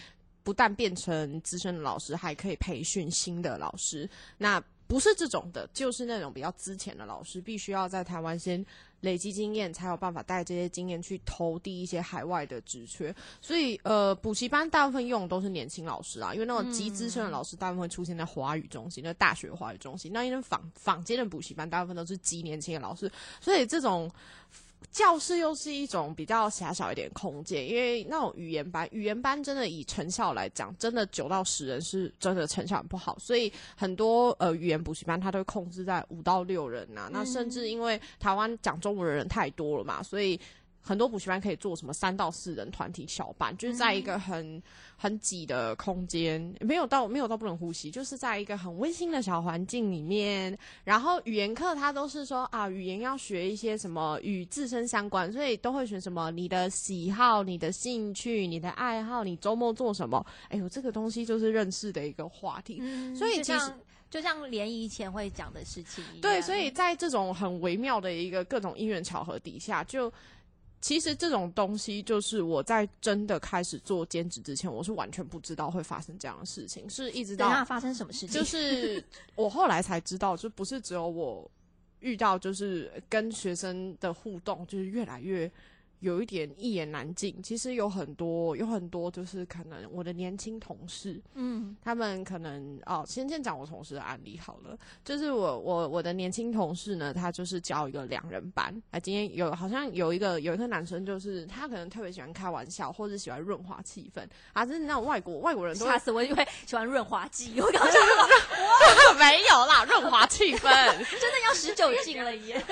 [0.43, 4.10] 不但变成资深的老师，还可以培训新的老师。
[4.38, 8.65] 那不是这种的，就是那种比较资浅的老师，必须要在台湾先。
[9.01, 24.09] 累积经验才有办法带这些经验去投递一些海外的职缺，所以呃，补习班大部分用的都是年轻老师啊，因为那种极资深的老师大部分会出现在华语中心，那大学华语中心，那因为坊坊间的补习班大部分都是极年轻的老师，所以这种。
[24.89, 40.39] 教室又是一种比较狭小一点空间，因为那种语言班，语言班真的以成效来讲，真的九到十人是真的成效很不好，所以很多呃语言补习班它都控制在五到六人呐，那甚至因为台湾讲中文的人太多了嘛，所以。
[40.82, 44.62] 很多补习班可以做什么三到四人团体小班，就是在一个很
[44.98, 50.58] 很挤的空间，没有到没有到不能呼吸，就是在一个很温馨的小环境里面。
[50.84, 60.26] 然后语言课它都是说啊，语言要学一些什么与自身相关，所以都会选什么你的喜好、你的兴趣、你的爱好，你周末做什么？
[60.50, 62.82] 哎呦，这个东西就是认识的一个话题。
[63.15, 63.72] 所以其实
[64.10, 66.22] 就像联谊前会讲的事情一样。
[66.22, 70.12] 对，所以在这种很微妙的一个各种因缘巧合底下，就。
[70.82, 79.04] 其实这种东西，就是我在真的开始做兼职之前，我是完全不知道会发生这样的事情，是一直到发生什么事情，就是
[79.36, 81.50] 我后来才知道，就不是只有我
[82.00, 85.50] 遇到，就是跟学生的互动，就是越来越。
[86.01, 104.27] 有一点一言难尽，其实有很多，有很多就是可能我的年轻同事，嗯，他们可能哦，先先讲我同事的案例好了，就是我我我的年轻同事呢，他就是教一个两人班，啊，今天有好像有一个有一个男生，就是他可能特别喜欢开玩笑，或者喜欢润滑气氛。
[104.53, 110.61] 啊，就是那种外国外国人都吓死我，因为喜欢润滑剂，我刚刚哇，没有啦，润滑气氛。
[111.21, 112.55] 真的要十九禁了耶，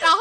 [0.00, 0.18] 然后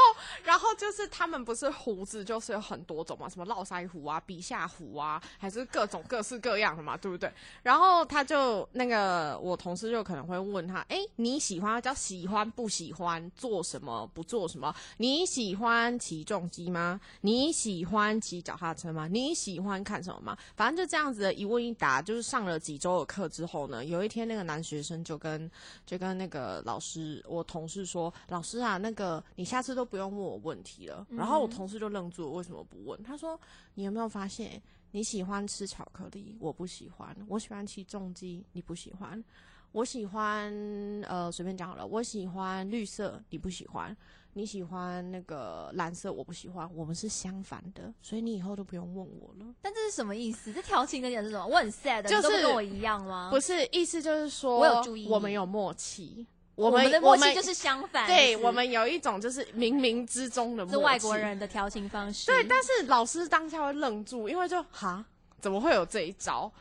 [0.49, 1.39] 然后就是他们。
[1.49, 7.31] 不是胡子就是有很多种嘛，什么络腮胡啊、鼻下胡啊，还是各种各式各样的嘛，对不对？
[7.63, 14.75] 然后他就那个我同事就可能会问他，哎，你喜欢叫喜欢不喜欢做什么不做什么？
[14.97, 16.99] 你喜欢骑重机吗？
[17.21, 19.07] 你喜欢骑脚踏车吗？
[19.07, 20.37] 你喜欢看什么吗？
[20.55, 25.49] 反正就这样子的一问一答，就是上了几周的课之后呢，有一天那个男学生就跟
[25.85, 31.39] 就跟那个老师我同事说，老师啊，那个你下次都不用问我问题了，然后。
[31.39, 33.01] 我同事就愣住了，为什么不问？
[33.01, 33.39] 他说
[33.75, 36.35] ：“你有没有发现你喜欢吃巧克力？
[36.39, 37.15] 我不喜欢。
[37.27, 39.23] 我喜欢吃重机，你不喜欢。
[39.71, 40.51] 我喜欢
[41.07, 41.87] 呃，随便讲好了。
[41.87, 43.95] 我喜欢绿色，你不喜欢。
[44.33, 46.69] 你喜欢那个蓝色，我不喜欢。
[46.75, 49.55] 我们是相反的，所以你以后都不用问我了。
[49.61, 50.51] 但这是什么意思？
[50.51, 51.47] 这调情的点是什么？
[51.47, 53.29] 我很 sad，就是跟我一样吗？
[53.31, 56.27] 不是，意思就是说，我有注意，我们有默契。”
[56.59, 62.27] 我们的默契就是相反，对我们有一种就是冥冥之中的默契，是外国人的调情方式。
[62.27, 65.03] 对，但是老师当下会愣住，因为就哈，
[65.39, 66.51] 怎么会有这一招？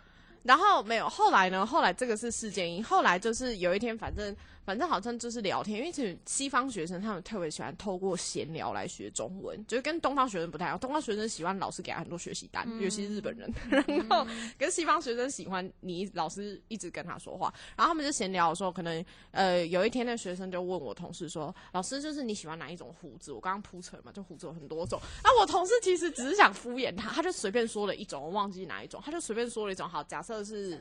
[0.44, 1.66] 然后没有，后来呢？
[1.66, 4.34] 后来这个是事件一，后来就是有一天，反正。
[4.68, 10.78] 反正好像就是聊天，因为其实西方学生他们特别喜欢透过闲聊来学中文，就是跟东方学生不太一样。
[10.78, 13.50] 东方学生喜欢老师给他很多学习单，尤其是日本人。
[13.88, 14.26] 然后
[14.58, 25.00] 跟西方学生喜欢你老师一直跟他说话，然后他们就闲聊的时候，可能呃有一天那学生就问我同事说：“老师，就是你喜欢哪一种胡子？”我刚刚铺陈嘛，就胡子有很多种。
[25.24, 29.88] 那我同事其实只是想敷衍他，他就随便说了一种，我忘记哪一种，他就随便说了一种。
[29.88, 30.78] 好，假设是。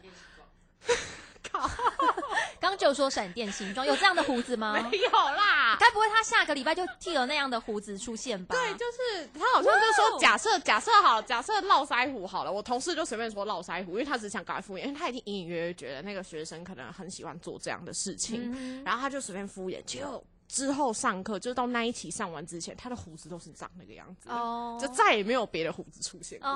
[1.52, 1.70] 靠！
[2.60, 4.74] 刚刚就说闪电形状，有这样的胡子吗？
[4.92, 8.56] 没有啦，该不会他下个礼拜就剃了那样的胡子出现吧？
[8.56, 19.84] 对，就是他好像就说假设假设好，假设络腮胡好了，我同事就随便说络腮胡，因为他只想搞敷衍，因为他已经隐隐约约觉得那个学生可能很喜欢做这样的事情，然后他就随便敷衍。
[19.86, 26.50] 就之后上课，就到那一期上完之前，他的胡子都是长那个样子，哦，就再也没有别的胡子出现过。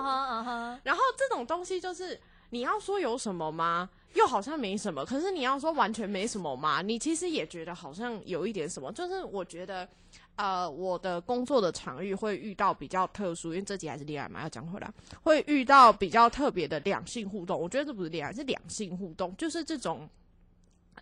[0.83, 3.89] 然后这种东西就是你要说有什么吗？
[4.13, 6.81] 又好像没什么，可是你要说完全没什么嘛？
[6.81, 8.91] 你其实也觉得好像有一点什么。
[8.91, 9.87] 就是我觉得，
[10.35, 14.93] 呃，我的工作的场域会遇到比较特殊，因为这集还是恋爱嘛，要讲回来，
[15.23, 17.59] 会遇到比较特别的两性互动。
[17.59, 20.09] 我觉得这不是恋爱，是两性互动，就是这种。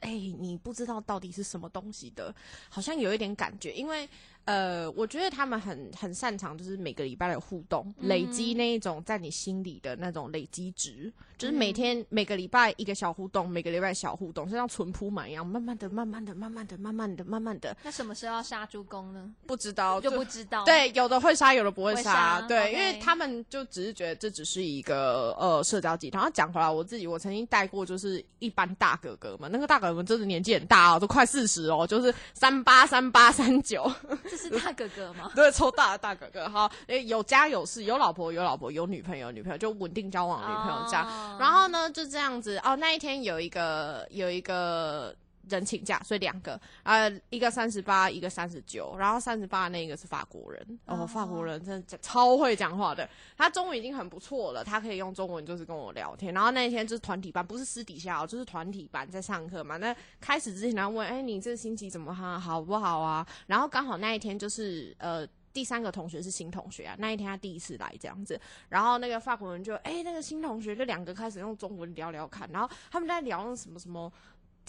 [0.01, 2.33] 哎，你不知道到底是什么东西的，
[2.69, 4.07] 好像有一点感觉，因为。
[4.45, 17.78] 呃，我觉得他们很很擅长，就是每个礼拜的互动，累积那一种在你心里的那种累积值，就是每天每个礼拜一个小互动，每个礼拜小互动，就像存铺满一样，慢慢的、慢慢的、慢慢的、慢慢的、慢慢的。
[17.84, 19.32] 那什么时候要杀猪公呢？
[19.45, 20.65] 不知道，就不知道。
[20.65, 22.41] 对，有的会杀，有的不会杀。
[22.47, 26.28] 对，因为他们就只是觉得这只是一个呃社交集团。
[26.34, 33.91] 讲回来，我自己我曾经带过，就是一般大哥哥们，那个大哥哥们真的年纪很大哦，都快四十哦，就是三八、三八、三九。
[34.37, 35.31] 是大哥哥吗？
[35.35, 41.37] 对，抽大的大哥哥哈，诶，有家有室，有老婆有老婆，有女朋友女朋友，就稳定交往女朋友这样。
[41.39, 42.75] 然后呢，就这样子哦。
[42.75, 45.15] 那一天有一个有一个
[45.49, 48.95] 人请假，所以两个，呃，一个三十八，一个三十九。
[48.97, 53.09] 然后三十八那个是法国人，哦，法国人真的超会讲话的。
[53.38, 56.33] 他中文已经很不错了，他可以用中文就是跟我聊天。
[56.33, 59.77] 然后那一天就是团体班，不是私底下哦，就是团体班在上课嘛。
[59.77, 63.25] 那开始之前他问，哎，你这星期怎么哈，好不好啊？
[63.47, 65.27] 然后刚好那一天就是呃。
[65.51, 74.13] 第三个同学是新同学啊，那一天他第一次来这样子，然后那个法国人就哎，那个新同学就两个开始用中文聊聊看，然后他们在聊什么什么。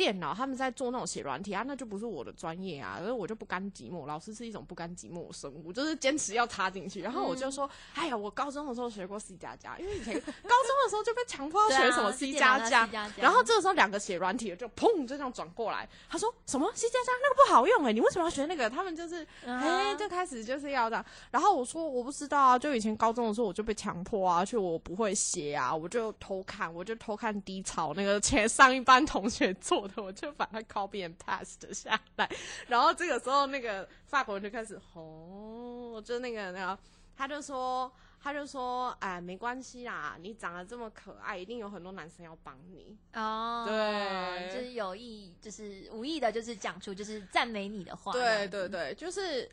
[0.00, 4.06] 电脑他们在做那种写软体啊，那就不是我的专业啊，所以我就不甘寂寞。
[4.06, 7.02] 老师是一种不甘寂寞的生物，就是坚持要插进去。
[7.02, 12.88] 然后我就说，哎呀，我高中的时候学过 C 加加，因为以前高中的时候就被强迫要学什么 C 加加。
[13.18, 18.70] 然后这个时候两个写软体的就砰就这样转过来，他说什么 C 加加那个不好用哎，你为什么要学那个？
[18.70, 21.04] 他们就是哎，就开始就是要这样。
[21.30, 30.60] 然后我说我不知道啊，就以前高中的时候我就被强迫啊，去我不会写啊，我就偷看，我就偷看低潮那个前上一班同学做的，我就把它。
[30.70, 32.30] copy and paste 下来，
[32.68, 36.78] 然后这个时候那个法国人就开始哦，就那个那个，
[37.16, 37.90] 他就说
[38.22, 43.64] 他就说哎，没关系啦，你长得这么可爱，一定有很多男生要帮你哦。
[43.66, 48.12] 对，就是有意，就是无意的，就是讲出就是赞美你的话。
[48.12, 49.50] 对对对，就是。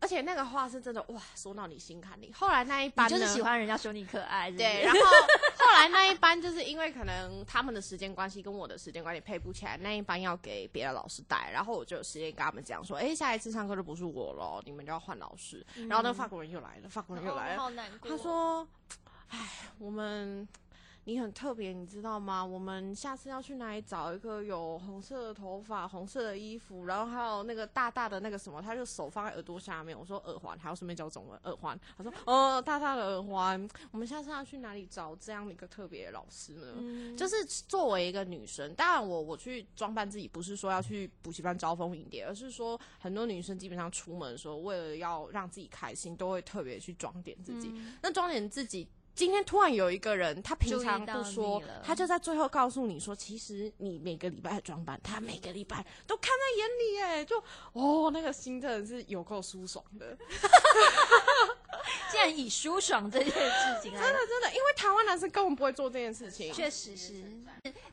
[0.00, 2.32] 而且那个话是真的哇，说到你心坎里。
[2.32, 4.80] 后来那一班就是喜欢人家说你可爱，对。
[4.84, 15.64] 然后后来那一班就是因为可能他们的时间关系跟我的时间关系配不起来，那一班要给别的老师带，然后我就有时间跟他们讲说，哎，下一次上课就不是我了，你们就要换老师。
[15.88, 18.10] 然后那个法国人又来了，法国人又来了，好难过。
[18.10, 18.66] 他说，
[19.28, 19.38] 哎，
[19.78, 20.48] 我们。
[21.10, 22.44] 你很特别，你知道吗？
[22.44, 28.62] 我们下次要去哪里找一个有红色的头发、红色的衣服，然后还有那个大大的那个什么？
[28.62, 29.98] 他就手放在耳朵下面。
[29.98, 31.76] 我说耳环，还要顺便教中文耳环。
[31.98, 33.68] 他说哦，大大的耳环。
[33.90, 37.16] 我们下次要去哪里找这样的一个特别的老师呢？
[37.16, 47.74] 就是作为一个女生，当然我我去装扮自己，不是说要去补习班招蜂引蝶，而是说很多女生基本上出门的时候，为了要让自己开心，都会特别去装点自己。
[48.00, 48.86] 那装点自己。
[49.20, 57.36] 今天突然有一个人，他平常不说，他就在最后告诉你说，其实你每个礼拜的装扮，他每个礼拜都看在眼里，哎，就
[57.74, 60.16] 哦，那个心真的是有够舒爽的。
[62.10, 66.50] 竟然以舒爽这件事情， 真的真的，因为台湾男生根本不会做这件事情。
[66.54, 67.22] 确实是，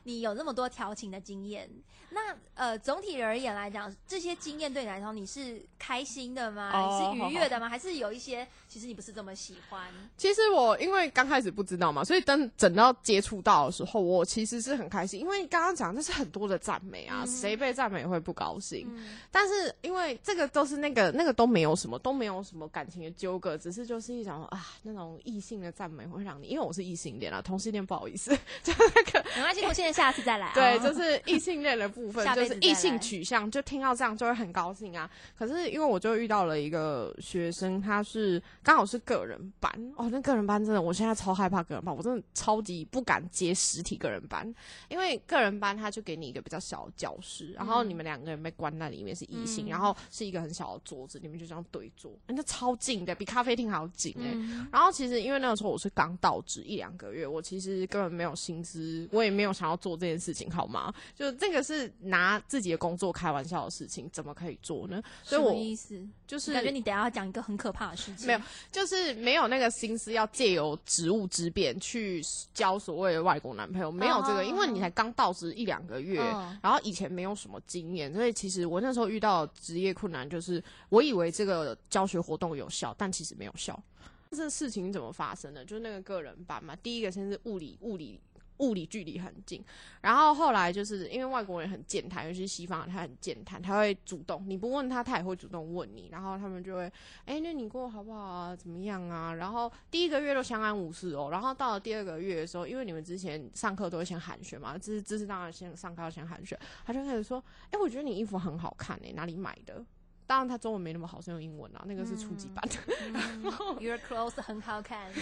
[0.08, 1.68] 你有那么多调情的经验，
[2.08, 6.72] 那呃，总体而言来讲，这些经验对你来说，你是开心的吗？
[6.98, 7.68] 是愉悦的吗？
[7.68, 8.48] 还是有一些？
[8.66, 9.86] 其实你不是这么喜欢。
[10.16, 18.88] 其实我因为刚开始不知道嘛，所以等等到接触到的时候，我其实是很开心，因为刚刚讲那是很多的赞美啊，谁被赞美会不高兴？
[19.30, 30.50] 但是因为这个都是那个那个都没有什么，都没有什么感情的纠葛，只是就是一种啊那种异性的赞美会让你，因为我是异性恋啊，同性恋不好意思， 就那个没关系，同性恋下次再来。
[30.54, 35.10] 对，就是异性恋的部分， 就是异性取向，就听到这样就会很高兴啊。
[35.36, 38.40] 可是因为我就遇到了一个学生，他是。
[38.62, 44.54] 刚好是个人班哦，那个人班真的，我现在超害怕个人班，我真的超级不敢接实体个人班，
[44.88, 54.66] 因为个人班他就给你一个比较小的教室，然后你们两个人被关在里面是异性，然后是一个很小的桌子，你们就这样对坐，那超近的，比咖啡厅还要近哎。
[54.70, 60.92] 然后其实因为那个时候我是刚到职一两个月，我其实根本没有心思，我也没有想要做这件事情，好吗？
[61.14, 65.02] 就这个是拿自己的工作开玩笑的事情，怎么可以做呢？
[65.22, 66.00] 所以我意思？
[66.26, 68.40] 就是感觉你等下要讲一个很可怕的事情，没有。
[68.70, 72.22] 就是没有那个心思要借由职务之便去
[72.52, 76.20] 交所谓的外国男朋友，没有这个，因为你才刚到职一两个月，
[76.62, 83.80] 然后以前没有什么经验，所以其实我那时候遇到职业困难，就是我以为这个教学活动有效，但其实没有效。
[84.30, 85.64] 这事情怎么发生的？
[85.64, 88.20] 就是那个个人班嘛，第一个先是物理物理。
[88.58, 89.64] 物理距离很近。
[90.00, 96.08] 然后后来就是因为外国人很健谈，尤其是西方人，他很健谈，他会主动，你不问他，他也会主动问你。
[96.10, 96.92] 然后他们就会，
[97.24, 98.56] 哎，那你过好不好啊？
[98.56, 99.34] 怎么样啊？
[99.34, 101.28] 然后第一个月都相安无事哦。
[101.30, 109.84] 然后到了第二个月的时候，因为你们之前上课都会先寒暄嘛，这是这是当然先上课要先寒暄，他就开始说，哎，我觉得你衣服很好看诶，哪里买的？
[110.28, 112.76] 当然，他中文没那么好，是用英文啊，那个是初级版的。
[113.80, 115.10] Your clothes 很好看，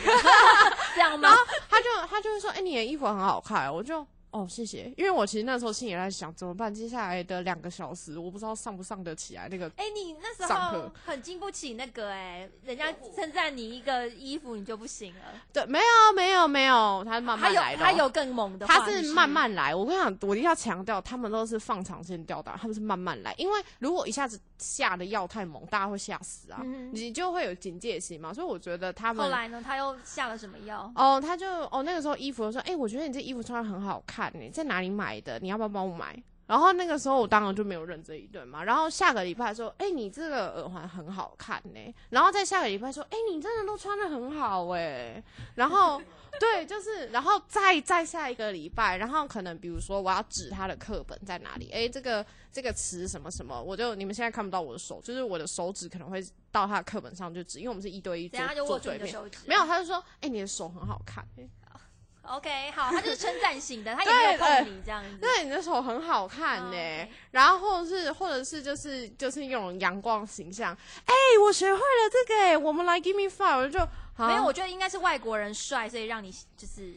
[0.95, 1.31] 这样吗？
[1.71, 4.05] 他就他就会说，哎，你的衣服很好看，我就。
[4.37, 4.93] 哦，谢谢。
[4.99, 6.73] 因为我其实那时候心里在想，怎么办？
[6.73, 9.67] 接下来的两个小时，我不知道上不上得起来那个。
[9.77, 15.21] 哎，你那时候很经不起那个哎，人家称赞你一个衣服，你就不行了。
[15.55, 17.83] 对，没有，没有，没有，他慢慢来的。
[17.83, 19.75] 他有更猛的，他是慢慢来。
[19.75, 23.35] 我跟你讲，我一定要强调，他们都是放长线吊打，他们是慢慢来。
[23.39, 26.61] 因为如果一下子下的药太猛，大家会吓死啊，
[26.93, 28.35] 你就会有警戒心嘛。
[28.35, 30.93] 所以我觉得他们后来呢，他又下了什么药？
[30.95, 35.21] 哦，他就哦那个时候衣服说，哎，我觉得你这衣服穿的很好看，你在哪里买？
[35.21, 36.23] 的，你要不要帮我买？
[36.47, 38.63] 然后那个时候我当然就没有认这一顿嘛。
[38.63, 41.95] 然后下个礼拜说，哎，你这个耳环很好看呢。
[42.11, 45.21] 然后再下个礼拜说，哎，你真的都穿的很好哎。
[45.57, 46.01] 然后
[46.39, 59.13] 对，就是，然后再再下一个礼拜，然后可能比如说我要指他的课本在哪里，哎，这个这个词什么什么，我就你们现在看不到我的手，就是我的手指可能会到他的课本上就指，因为我们是一对一做做对面。
[59.47, 61.27] 没有，他就说，哎，你的手很好看。
[62.27, 65.17] OK，好，他就是称赞型的，他也没有碰你这样子。
[65.19, 67.09] 对，你的手很好看呢。
[67.31, 70.77] 然后是，或者是，就是就是那种阳光形象。
[71.05, 73.79] 哎，我学会了这个，哎，我们来 Give me five，我就
[74.27, 74.45] 没有。
[74.45, 76.95] 我觉得应该是外国人帅，所以让你就是。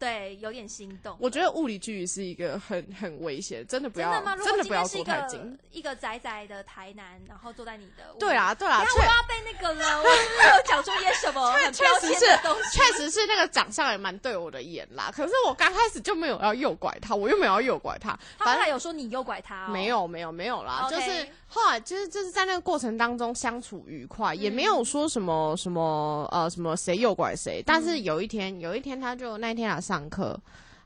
[0.00, 1.14] 对，有点心动。
[1.20, 5.58] 我觉得物理距离是一个很很危险，真的不要，真的不要坐太近。
[5.70, 8.14] 一个窄窄的台南，然后坐在你的。
[8.18, 12.78] 对啊，对啊，我要被那个了，我有讲出一些什么很标签的东西。
[12.78, 15.12] 确实是那个长相也蛮对我的眼啦。
[15.14, 18.18] 可是我刚开始就没有要诱拐他，我又没有要诱拐他。
[18.38, 20.88] 反正有说你诱拐他，没有，没有，没有啦。
[20.90, 27.62] 就是后来，就是就是在那个过程当中相处愉快，也没有说什么什么呃什么谁诱拐谁。
[27.66, 30.40] 但是有一天，有一天他就那一天来上课。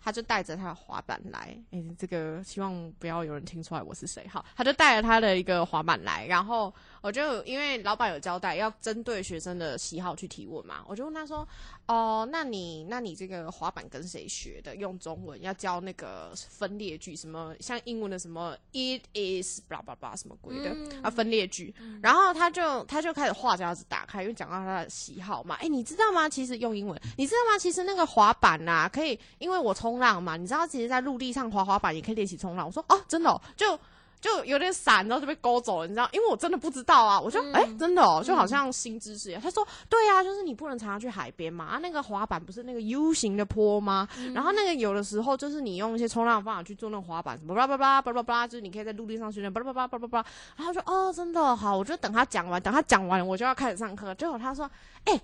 [0.07, 4.45] 他就带着他的滑板来，哎，这个希望不要有人听出来我是谁哈。
[4.55, 6.71] 他就带着他的一个滑板来，然后。
[7.05, 11.47] 我就因为老板有交代，要针对学生的喜好去提问嘛，我就问他说
[11.87, 14.75] ：“哦，那你那你这个滑板跟谁学的？
[14.77, 25.57] 用中文要教那个分裂句，什么像英文的什么 it is blah blah blah 什么鬼的啊分裂句。”然后他就他就开始话匣子打开，因为讲到他的喜好嘛。
[25.57, 26.27] 哎，你知道吗？
[26.27, 27.59] 其实用英文，你知道吗？
[27.59, 32.65] 其实那个滑板呐，可以因为我冲浪嘛，你知道，其实在陆地上滑滑板也可以练习冲浪。
[32.65, 33.79] 我说：“哦，真的就。”
[34.25, 36.09] 就有点散，然后就被勾走了，你知道？
[36.11, 39.43] 因为我真的不知道啊，我就哎，真的哦，就好像新知识一样。
[39.43, 44.09] 他说，对呀，就是你不能常常去海边嘛，啊，那个滑板不是那个 U 型的坡吗？
[44.33, 50.27] 然后那个有的时候就是你用一些冲浪的方法去做那个滑板，什么巴拉巴拉巴拉巴拉，就是你可以在陆地上训练，巴拉巴拉巴拉巴拉。
[50.57, 54.15] 然后说，哦，真的好，我就等他讲完，等他讲完，我就要开始上课。
[54.15, 54.71] 结果他说，
[55.05, 55.21] 哎，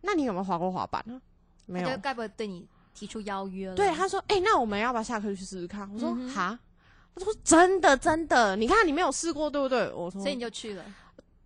[0.00, 1.20] 那你有没有滑过滑板呢？
[1.66, 3.76] 没有，该不会对你提出邀约了？
[3.76, 5.88] 对，他说，哎，那我们要不要下课去试试看？
[5.94, 6.58] 我说，哈。
[7.18, 10.84] 他说：“真的，真的，你看你没有试过，对不对？”我说：“所以你就去了。”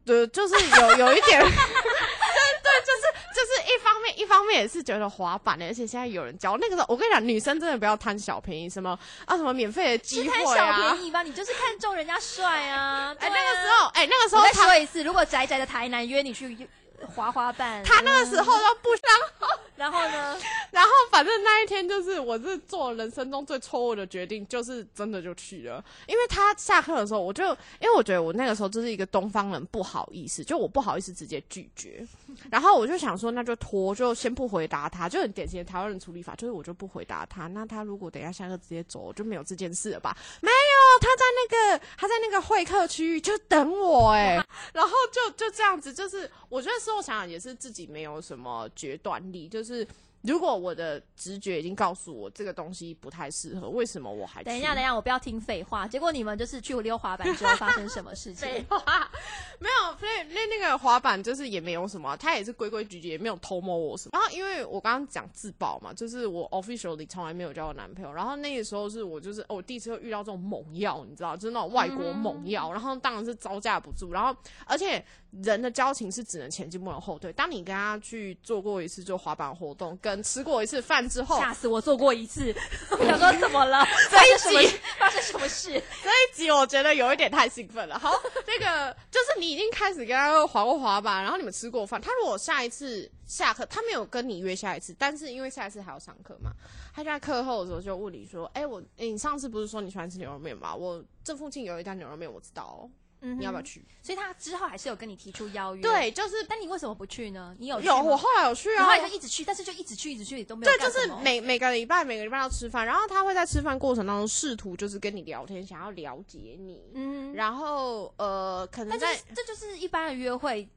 [0.04, 3.04] 对，就是有有一点， 对对，就是
[3.34, 6.56] 就是一方面，一方面也是觉得滑板的，而且现在有人教。
[6.56, 13.14] 那个时候，我跟你讲，女生真的不要贪小便宜，什么啊，什么免费的机会啊，贪小便宜吧，你就是看中人家帅啊。
[13.20, 16.68] 哎，那个时候，哎，那个时候，再说一次，如果宅宅的台南约你去。
[17.14, 20.36] 滑滑板，他那个时候都不想， 然后呢？
[20.70, 25.84] 然后反正那一天就是，我是做人生中最错误的决定，就是真的就去了。
[26.06, 27.44] 因为他下课的时候，我就
[27.80, 32.06] 因为我觉得我那个时候就是一个东方人，不好意思，就我不好意思直接拒绝。
[32.50, 37.46] 然后我就想说，那就拖，就先不回答他，就很典型的台湾人处理法，就是我就不回答他。
[37.48, 40.16] 那他如果等一下下课直接走，就没有这件事了吧？
[40.40, 49.86] 没有，他在那个他在那个会客区域就等我哎，然后就就这样子，就是我觉得事后想想也是自己没有什么决断力，就是
[50.22, 54.74] 如果我的直觉已经告诉我这个东西不太适合，为什么我还等一下？
[54.74, 55.88] 等一下，我不要听废话。
[55.88, 58.48] 结果你们就是去溜滑板之后发生什么事情？
[58.48, 59.10] 废 话
[59.58, 64.18] 没有，那那那个滑板就是也没有什么，他也是规规矩矩，也没有偷摸我什么。
[64.18, 68.12] 然后因为我刚刚讲自保嘛，就是我 officially 从来没有交过男朋友。
[68.12, 72.70] 然后那个时候是我就是我第一次遇到这种猛药，你知道，就是那种外国猛药。
[72.72, 74.34] 然后当然是招架不住，然后
[74.66, 75.02] 而且。
[75.44, 77.32] 人的交情是只能前进不能后退。
[77.34, 81.80] 当你跟他去做过一次就滑板活动，跟吃过一次饭之后，吓死我！
[81.80, 82.54] 做过一次，
[82.90, 83.84] 我想说怎么了？
[84.10, 84.16] 这
[84.56, 85.70] 一集发生什么事？
[86.02, 87.98] 这一集我觉得有一点太兴奋了。
[87.98, 88.10] 好，
[88.46, 92.00] 那个就是你已经开始跟他滑过滑板，然后你们吃过饭。
[92.00, 96.50] 他如果下一次下课，他没有跟你约下一次，但是因为下一次还要上课嘛，
[96.94, 100.74] 他就在课后的时候就问你说：“哎，我，哎，你上次不是说你喜欢吃牛肉面吗？
[100.74, 102.90] 我这附近有一家牛肉面，我知道哦。”
[103.20, 103.84] 你要不要去？
[104.02, 105.82] 所以他之后还是有跟你提出邀约。
[105.82, 107.54] 对，就是，但你为什么不去呢？
[107.58, 110.72] 你有有，我后来有去啊，后来就一直去，但是就一直去，一直去都没有。
[110.72, 116.82] 对，就是每每个礼拜每个礼拜要吃饭，然后他会在吃饭过程当中试图就是跟你聊天，想要了解你。
[116.94, 120.68] 嗯，然后呃，可能在这就是一般的约会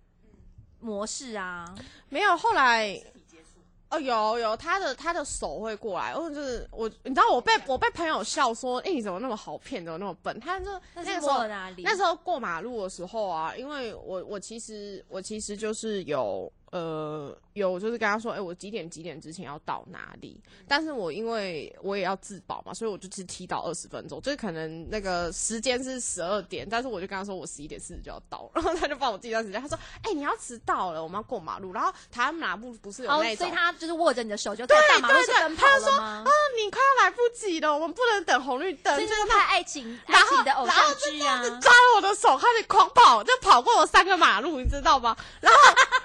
[0.80, 1.74] 模式啊。
[2.10, 3.02] 没有，后来。
[3.94, 10.39] 哦，有有，他的他的手会过来，或者是我，你知道我被我被朋友笑说，哎，你怎么那么好骗，怎么那么笨？
[10.39, 10.66] 他就
[10.96, 16.52] 那个时候那时候过马路的时候啊，因为我我其实我其实就是有。
[16.72, 20.41] 呃，有就是跟他说，哎，我几点几点之前要到哪里？
[20.68, 29.62] 但是我因为我也要自保嘛，所以我就只提到二十分钟，就是可能那个时间是十二点，但是我就跟他说我十一点四十就要到， 然后他就帮我记段时间。
[29.62, 31.72] 他说，哎，你要迟到了，我们要过马路。
[31.72, 36.24] 然后他们哪不不是有那种，所以他就是握着你的手就在大马路上他说，啊，
[36.58, 45.16] 你快要来不及了，我们不能等红绿灯，就是拍爱情爱情的偶像剧啊，抓着我的手开始狂跑，就跑过了三个马路，你知道吗？
[45.39, 45.60] 然后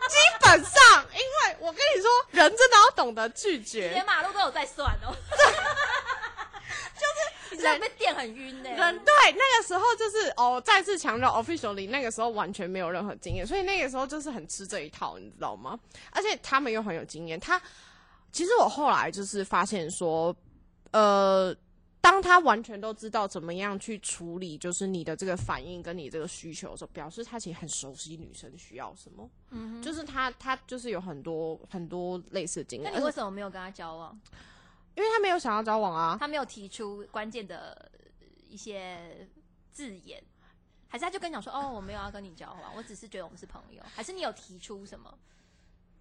[0.09, 0.59] 基本。
[0.59, 3.91] 上，因为我跟你说，人真的要懂得拒绝。
[3.91, 5.15] 连马路都有在算哦，
[7.51, 8.71] 就是 人被电很晕呢。
[8.71, 15.79] 人对那个时候就是哦，再次强调，officially 那个时候完全没有任何经验，所以那个时候就是很吃这一套，你知道吗？
[16.11, 17.39] 而且他们又很有经验。
[17.41, 17.61] 他
[18.33, 20.35] 其实我后来就是发现说，
[20.93, 21.55] 呃。
[22.01, 29.29] 当他完全都知道怎么样去处理，就是你的这个反应跟你这个需求的时候，表示他其实很熟悉女生需要什么。
[29.51, 32.91] 嗯，就是他他就是有很多很多类似的经验。
[32.93, 34.19] 那你为什么没有跟他交往？
[34.95, 37.91] 因为他没有想要交往啊，他没有提出关键的
[38.49, 39.29] 一些
[39.71, 40.21] 字眼，
[40.89, 45.17] 还是他就跟你讲说，哦，我没有要跟你交往，我只是觉得我们是朋友，还是你有提出什么？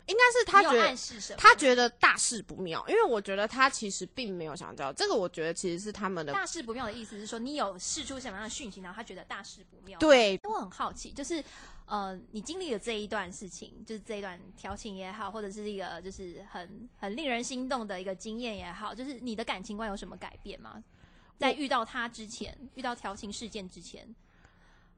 [0.08, 5.14] 应该是他觉得他觉得大事不妙，因为我觉得他其实并没有想知道这个。
[5.14, 10.00] 我觉得其实是他们的大事不妙的意思是说，你有试出什么样的讯息，然后他觉得大事不妙。
[10.00, 11.44] 对，我很好奇，就是
[11.88, 20.82] 呃，你经历了这一段事情，就是这一段调情也好，或者是一个就是很很令人心动的一个经验也好，就是你的感情观有什么改变吗？
[21.38, 24.16] 在遇到他之前，遇到调情事件之前，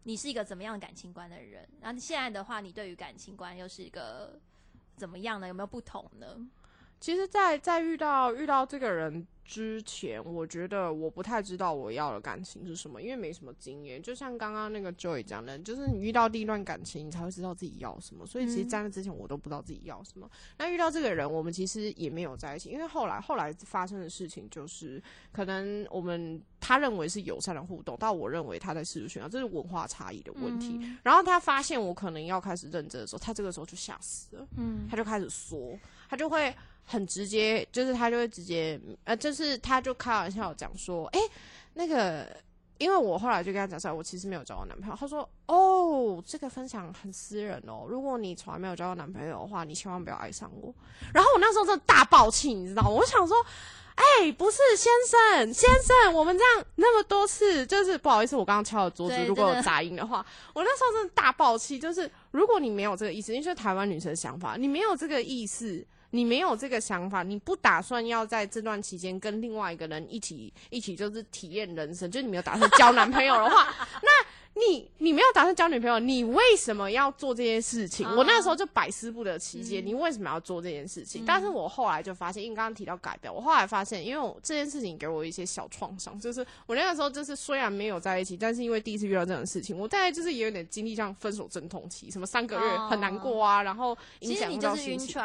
[0.03, 1.68] 你是一个怎么样的感情观的人？
[1.82, 4.39] 然后现在的话，你对于感情观又是一个？
[5.00, 5.47] 怎么样呢？
[5.47, 6.28] 有没有不同呢？
[7.00, 9.26] 其实，在在遇到遇到这个人。
[9.50, 14.00] 之前我觉得我不太知道我要的感情是什么，因为没什么经验。
[14.00, 18.28] 就像刚刚那个 Joy 讲的，就是你遇到第一段感情，你才会知道自己要什么。
[18.28, 20.30] 所以其实在那之前，我都不知道自己要什么。
[20.60, 30.80] 那遇到这个人，我们其实也没有在一起，因为后来后来发生的事情就是，可能我们他认为是友善的互动，但我认为他在试图炫耀，这是文化差异的问题。
[31.02, 35.76] 然后他发现我可能要开始认真的时候，他这个时候就吓死了，嗯，他就开始说，
[36.08, 36.54] 他就会。
[36.92, 41.20] 很直接，就是他就会直接，呃，就是他就开玩笑讲说，哎，
[41.76, 42.28] 那个，
[42.80, 44.96] 因为我后来就跟他讲说，我其实没有交过男朋友。
[45.00, 50.74] 他说，哦，这个分享很私人哦，如果你从来没有交过男朋友的话，你千万不要爱上我。
[51.14, 52.90] 然后我那时候真的大爆气，你知道吗？
[52.90, 53.38] 我想说，
[53.94, 60.26] 哎，不是先生，先生，我们这样那么多次，就是不好意思，我刚刚敲了桌子，如果有杂音的话，
[60.56, 65.86] 我那时候真的大爆气，就是如果你没有这个意思，因为台湾女生的想法，你没有这个意思。
[66.12, 73.68] 你没有这个想法，你不打算要在这段期间跟另外一个人一起一起就是体验人生，就你没有打算交男朋友的话，
[74.01, 74.10] 那
[74.60, 78.05] 你你没有打算交女朋友，你为什么要做这件事情？
[78.18, 81.24] 我那时候就百思不得其解，你为什么要做这件事情？
[81.26, 95.16] 但是我后来就发现，因为刚刚提到改变，我后来发现，因为我这件事情给我一些小创伤，就是我那个时候就是虽然没有在一起，但是因为第一次遇到这种事情，我大概就是也有点经历像分手阵痛期，什么三个月很难过啊，然后影响到心情。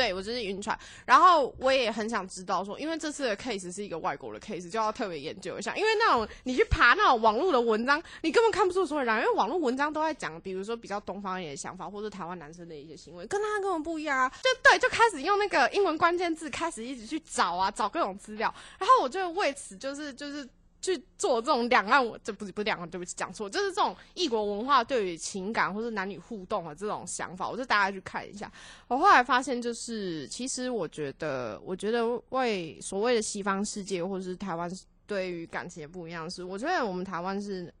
[0.00, 5.76] 对，我就是晕船，然后我也很想知道说，因为这次的 case 是一个外国的 case，就要特别研究一下。
[5.76, 14.28] 因为那种你去爬那种网络的文章，你根本看不出所以然，因为网络文章都在讲，比如说比较东方一点的想法，或者台湾男生的一些行为，跟他根本不一样啊。
[14.42, 20.48] 就对，就开始用那个英文关键字开始一直去找啊，找各种资料，然后我就为此就是就是。
[20.80, 28.50] 去做这种两岸，我这不是不是两岸，对不起，讲错，就是这种异国文化对于情感或者男女互动的这种想法，我就大家去看一下。
[28.88, 34.70] 我后来发现，就是其实我觉得，我觉得为所谓的西方世界或者是台湾
[35.06, 37.72] 对于感情也不一样，是我觉得我们台湾是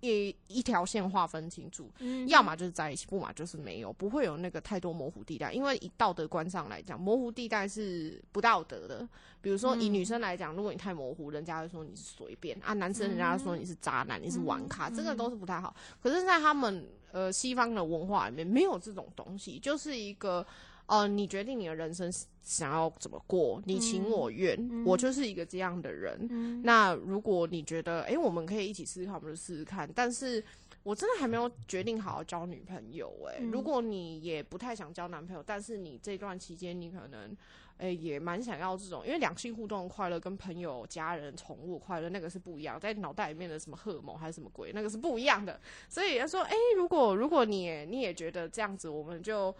[0.00, 1.88] 一一条线划分清楚，
[2.26, 5.52] 要么就是在一起，不嘛就是没有，不会有那个太多模糊地带。
[5.52, 9.08] 因为以道德观上来讲，模糊地带是不道德的。
[9.42, 15.74] 比如说以女生来讲，如果你太模糊，人家会说你是随便啊；男生人家说你是渣男，你是玩咖，这个都是不太好。
[16.00, 20.46] 可是，在他们呃西方的文化里面，没有这种东西，就是一个。
[20.86, 22.12] 呃，你决定你的人生
[22.42, 26.60] 想要怎么过，你情我愿，我就是一个这样的人。
[26.64, 29.88] 那如果你觉得，哎，我们可以一起试试看，我们就试试看。
[29.94, 30.44] 但是
[30.82, 33.10] 我真的还没有决定好好交女朋友。
[33.28, 37.34] 哎，如果你也不太想交男朋友，但是你这段期间你可能，
[37.82, 45.60] 哎，也蛮想要这种，因为两性互动的快乐跟朋友、家人、宠物快乐那个是不一样，在脑袋里面的什么荷尔蒙还是什么鬼，那个是不一样的。
[45.88, 49.54] 所以他说，哎，如果如果你你也觉得这样子，我们就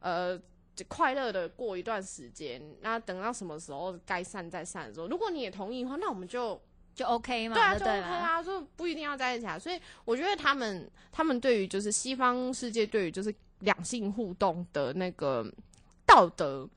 [0.00, 0.40] 呃。
[0.86, 6.62] 快乐的过一段时间，那等到什么时候该散再散的时候，如果你也同意的话，那我们就
[6.94, 7.56] 就 OK 嘛？
[7.56, 9.58] 对啊，就 OK 啊，就不一定要在一起啊。
[9.58, 15.44] 所以我觉得他们他们对于就是西方世界对于就是两性互动的那个
[16.06, 16.70] 道德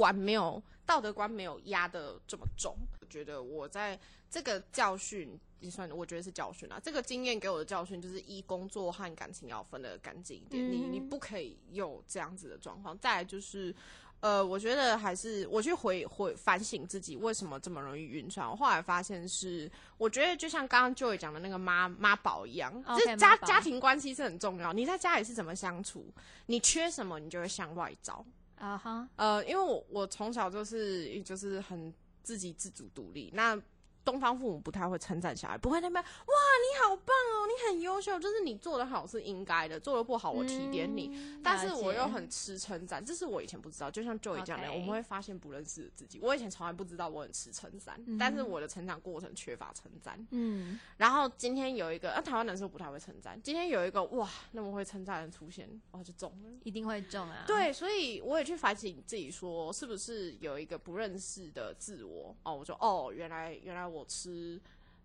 [0.00, 2.74] 观没有道德观没有压的这么重。
[3.00, 3.98] 我觉得我在
[4.30, 5.38] 这个教训。
[5.60, 6.80] 也算，我觉得是教训啊。
[6.82, 12.98] 这个经验给我的教训就是：一工作和感情要分得干净一点，你你不可以有这样子的状况。
[12.98, 13.74] 再来就是，
[14.20, 18.48] 呃，我觉得还是我去回回反省自己为什么这么容易晕船。
[18.48, 24.72] 我后来发现是，我觉得就像刚刚 Joy 讲的那个妈妈宝一样，就是家家庭关系是很重要。
[24.72, 26.06] 你在家里是怎么相处，
[26.46, 28.24] 你缺什么，你就会向外找
[28.60, 29.08] 啊哈。
[29.16, 31.92] 呃，因为我我从小就是就是很
[32.22, 33.60] 自己自主独立，那。
[34.04, 41.38] 东方父母不太会称赞小孩，不会那边哇你好棒哦，你很优秀，就是你做的好是应该的，做的不好我提点你。
[41.42, 43.90] 但是我又很吃称赞，这是我以前不知道。
[43.90, 46.18] 就像 Joey 这样的，我们会发现不认识的自己。
[46.22, 50.26] 我以前从来不知道我很吃称赞，但是我的成长过程缺乏称赞。
[50.30, 53.38] 嗯，然后今天有一个，啊，台湾男生不太会称赞。
[53.42, 57.44] 今天有一个哇那么会称赞的出现，哇就中了，一定会中啊。
[57.46, 62.34] 对，所以我也去反省自己，说是不是有一个不认识的自我？
[62.44, 63.89] 哦，我说哦，原来原来。
[63.90, 64.60] 我吃，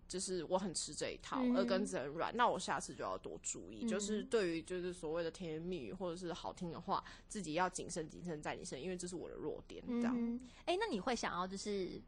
[0.08, 2.34] 就是我很吃这一套，耳根子很软。
[2.36, 9.82] 那我下次就要多注意，就是对于就是所谓的甜言蜜语或者是好听的话，自己要谨慎谨慎在你身，因为这是我的弱点。
[9.86, 12.00] 这样，哎，那你会想要就是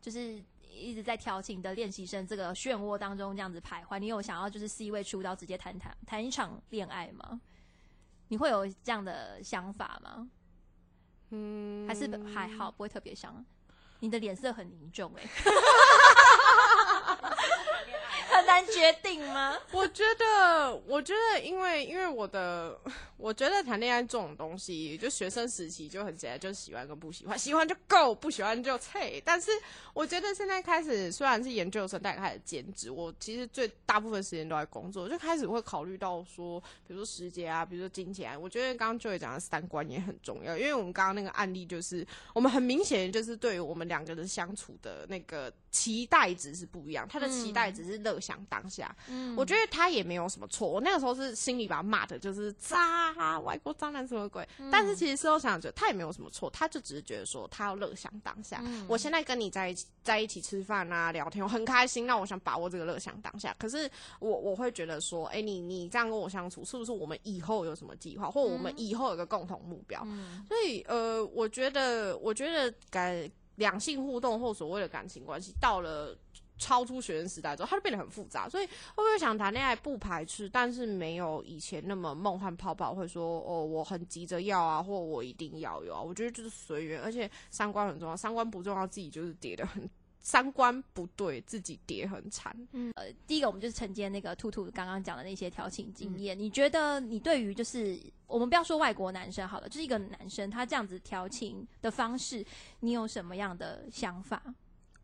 [0.00, 3.98] 就是一直在调情的练习生这个漩涡当中这样子徘徊？
[3.98, 7.40] 你有想要就是 C 位出道直接谈谈谈一场恋爱吗？
[8.28, 10.30] 你会有这样的想法吗？
[11.30, 13.44] 嗯，还是还好，不会特别想。
[14.00, 15.22] 你的脸色很凝重，哎。
[18.30, 19.56] 很难决定吗？
[19.72, 22.78] 我觉得，我觉得，因为 因为我的，
[23.16, 29.20] 我觉得谈恋爱这种东西，就学生时期就很简单，就喜欢跟不喜欢，喜欢就够，不喜欢就退。
[29.24, 29.50] 但是
[29.94, 38.40] 我觉得现在开始，虽然是研究生，但开始兼职，我其实最大部分时间都在工作，就开始会考虑到说，比如说时间啊，比如说金钱。
[38.40, 48.18] 我觉得刚刚就会讲的三观也很重要，因为我们刚刚那个案例就是，我们很明显就是对于我们两个人相处的那个期待值是不一样，他的期待只是乐。
[48.18, 50.68] 享当下，嗯，我觉得他也没有什么错。
[50.68, 54.46] 我那个时候是心里把他骂的，就是渣，外国渣男什么鬼。
[54.72, 58.60] 但是其实事后想着，他也没有什么错，他就只是觉得说他要乐享当下。
[58.88, 62.06] 我现在跟你在一起，在一起吃饭啊，聊天，我很开心。
[62.06, 63.54] 那我想把握这个乐享当下。
[63.58, 63.88] 可是
[64.18, 70.04] 我我会觉得说，哎，你你这样跟我相处，是不是我们以后有什么计划，或我们以后有个共同目标？
[70.48, 76.18] 所以呃，我觉得，我觉得感两性互动或所谓的感情关系到了。
[76.58, 86.02] 超出学生时代之后，它就变得很复杂，所以会不会想谈恋爱不排斥，但是没有以前那么梦幻泡泡，会说哦我很急着要啊，或我一定要有啊。
[86.02, 89.88] 我觉得就是随缘，而且三观很重要，三观不重要，自己就是跌得很，
[90.20, 92.54] 三观不对，自己跌很惨。
[92.72, 102.44] 嗯，呃，第一个我们就是承接那个兔兔刚刚讲的那些调情经验，你觉得你对于就是我们不要说外国男生好了，就是一个男生他这样子调情的方式，
[102.80, 104.42] 你有什么样的想法？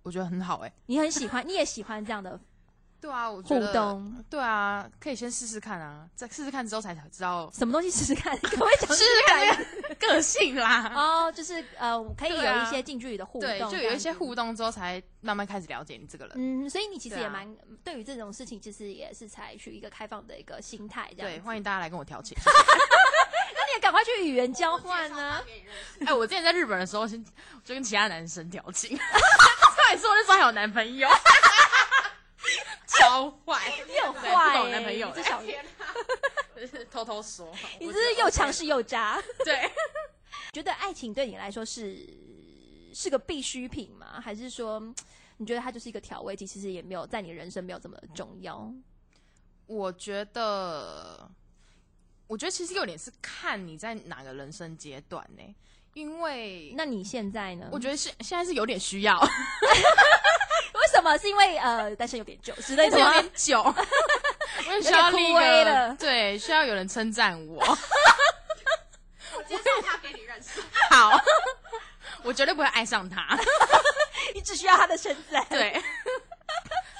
[0.05, 2.38] 我觉得很好哎，你很喜欢，你也喜欢这样的，
[3.00, 9.66] 对啊，我觉得，对啊，可以先试试看啊，再试试看之后才知道什么东西试试看， 可不可以讲试试看
[9.98, 10.92] 个性啦？
[10.94, 16.34] 哦，就是呃，可以有一些近距离的互动，就有一些互动之后才慢慢开始了解你这个人。
[16.36, 17.50] 嗯，所以你其实也蛮
[17.82, 21.30] 对于这种事情，其实也是采取一个开放的一个心态，这样。
[21.32, 22.36] 对，欢迎大家来跟我调情。
[22.44, 25.42] 那你也赶快去语言交换呢？
[26.07, 27.22] 哎，我之前在日本的时候，先
[27.64, 28.98] 就跟其他男生调情。
[29.89, 31.09] 还说那时候还有男朋友，
[32.87, 35.64] 超坏， 你很坏，有男朋友，这小 天，
[36.57, 39.22] 就是偷偷说，你这是又强势又渣。
[39.45, 39.70] 对，
[40.53, 42.07] 觉得爱情对你来说是
[42.93, 44.20] 是个必需品吗？
[44.20, 44.80] 还是说
[45.39, 48.72] 你觉得它就是一个调味剂，其实也没有在你人生没有这么重要？
[49.66, 51.28] 我觉得，
[52.26, 55.55] 我觉得其实有点是看你在哪个人生阶段呢？
[55.95, 57.66] 因为那你现在呢？
[57.72, 59.18] 我觉得是现在是有点需要。
[60.74, 61.16] 为什么？
[61.18, 67.62] 是因为呃，单身有点久之类的有点久， 我需要另一个对，需要有人称赞我。
[69.36, 70.61] 我介绍他给你认识。
[70.90, 71.11] 好，
[72.22, 73.38] 我绝对不会爱上他。
[74.34, 75.45] 你只需要他的称赞。
[75.49, 75.80] 对。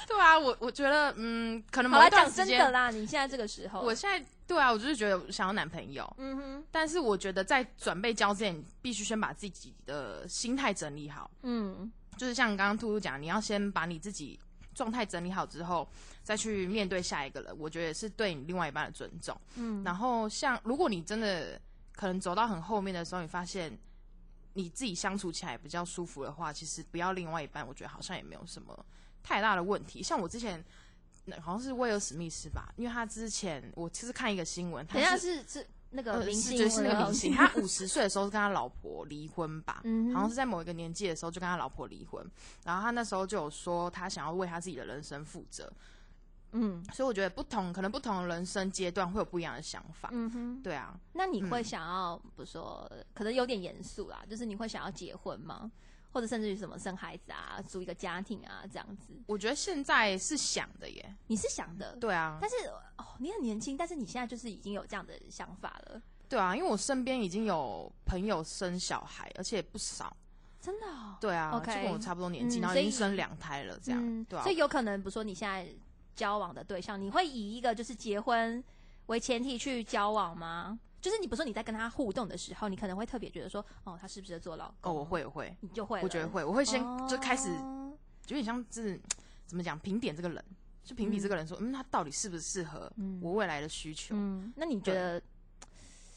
[0.07, 2.91] 对啊，我我觉得，嗯，可能某一段时间啦。
[2.91, 6.11] 你现在这个时候，我现在对啊，我就是觉得想要男朋友。
[6.19, 6.65] 嗯哼。
[6.71, 11.31] 但是我觉得在准备交之前，必须先把自己的心态整理好。
[11.43, 11.91] 嗯。
[12.17, 14.39] 就是像刚刚兔兔讲，你要先把你自己
[14.75, 15.89] 状态整理好之后，
[16.23, 17.55] 再去面对下一个人。
[17.59, 19.39] 我觉得是对你另外一半的尊重。
[19.57, 19.83] 嗯。
[19.83, 21.61] 然后像如果你真的
[21.93, 23.77] 可能走到很后面的时候，你发现
[24.53, 28.85] 你自己相处起来比较舒服的话，其实不要另外一半，我觉得好像也没有什么。
[29.23, 30.63] 太大的问题，像我之前，
[31.41, 42.25] 好像是威尔史密斯吧，因为他之前我其实看一个新闻，好像是是那个明星，是那个明星，他五十岁的时候跟他老婆离婚吧，好像是在某一个年纪的时候就跟他老婆离婚，
[42.65, 45.73] 然后他那时候就有说他想要为他自己的人生负责。
[46.57, 50.09] 嗯，所以我觉得不同可能不同的人生阶段会有不一样的想法。
[50.13, 50.97] 嗯哼，对啊。
[51.15, 55.69] 那你会想要，不说可能有点严肃啦，就是你会想要结婚吗？
[56.15, 59.13] 或者甚至于什么生孩子啊，组一个家庭啊，这样子。
[59.27, 62.39] 我觉得现在是想的耶，你是想的，对啊。
[62.41, 62.55] 但是
[62.97, 66.01] 哦，你很年轻，但是你现在就是已经有这样的想法了。
[66.29, 70.17] 对啊，因为我身边已经有朋友生小孩，而且不少。
[70.61, 70.87] 真的？
[71.21, 74.25] 对啊，就跟我差不多年纪，然后已经生两胎了，这样。
[74.27, 74.43] 对啊。
[74.45, 75.69] 所以有可能，比如说你现在
[76.15, 78.63] 交往的对象，你会以一个就是结婚
[79.07, 80.79] 为前提去交往吗？
[81.05, 84.91] 就是你，不说你在跟他互动的时候，你可能会特别觉得说，哦，他是不是做老公？
[84.91, 87.51] 哦，我会，我会，你就会，我觉得会，我会先就开始，
[88.29, 88.99] 有点像是
[89.45, 90.43] 怎么讲，评点这个人，
[90.83, 92.91] 就评比这个人，说，嗯，他到底适不适合
[93.21, 94.15] 我未来的需求？
[94.17, 95.21] 嗯，那你觉得，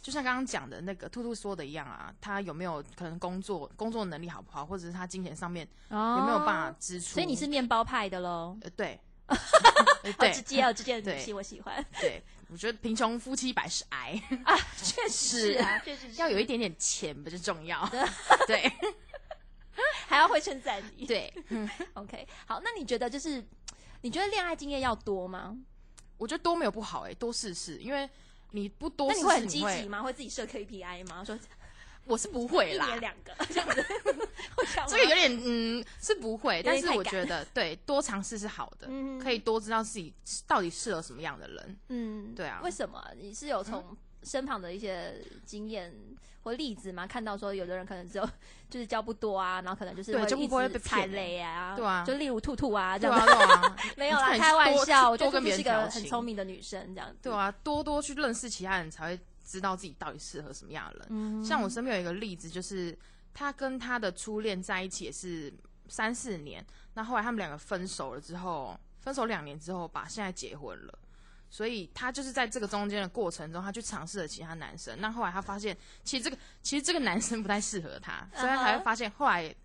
[0.01, 7.15] 就像刚刚讲的那个兔兔说的一样啊，他有没有可能工作，工作能力好不好，或者是他金钱上面有没有办法支出？
[7.15, 8.57] 所以你是面包派的喽？
[8.61, 8.97] 呃，对。
[10.17, 11.85] 对，直接哦，直接的东西我喜欢。
[11.99, 17.87] 对，我觉得贫穷夫妻百事哀啊， 确实啊，确实要有一点点钱不是重要，
[18.47, 18.71] 对，
[20.07, 21.05] 还要会称赞你。
[21.05, 21.33] 对，
[21.93, 23.43] OK，好，那你觉得就是
[24.01, 25.57] 你觉得恋爱经验要多吗？
[26.17, 28.09] 我觉得多没有不好哎，多试试，因为
[28.51, 30.01] 你不多，那你会很积极吗？
[30.01, 31.23] 会自己设 KPI 吗？
[31.23, 31.37] 说。
[32.07, 33.85] 我是不会啦，一年两个这样子，
[34.87, 38.87] 这个有点嗯是不会，但是我觉得对多尝试是好的，
[39.21, 40.13] 可以多知道自己
[40.47, 41.77] 到底适合什么样的人。
[41.89, 42.61] 嗯，对啊。
[42.63, 43.03] 为什么？
[43.19, 45.93] 你是有从身旁的一些经验
[46.43, 47.05] 或例子吗？
[47.05, 48.29] 看到说有的人可能只有
[48.69, 53.33] 就是交不多啊，然后可能就是会一直踩雷啊，对啊，就例如兔兔啊这样子，
[53.97, 57.17] 没有啦，开玩笑，我觉得兔兔是一个很聪明的女生，这样子。
[57.21, 59.19] 对啊，多多去认识其他人才会。
[59.47, 61.45] 知道自己到底适合什么样的人。
[61.45, 62.95] 像我身边有一个例子，就是
[63.33, 65.51] 他跟他的初恋在一起也是
[65.87, 66.63] 三四年，
[66.95, 70.99] 那后来他们两个分手了之后，分手两年之后吧，现在结婚了。
[71.49, 74.99] 所以他就是在这个中间的过程中，他去尝试了其他男生。
[74.99, 79.55] 那后来他发现，其实这个 其实这个男生不太适合他，所以他才会发现，后来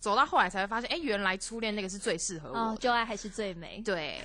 [0.00, 3.80] 走到后来才会发现，哎，原来初恋那个是最适合我，旧爱还是最美。
[3.82, 4.20] 对，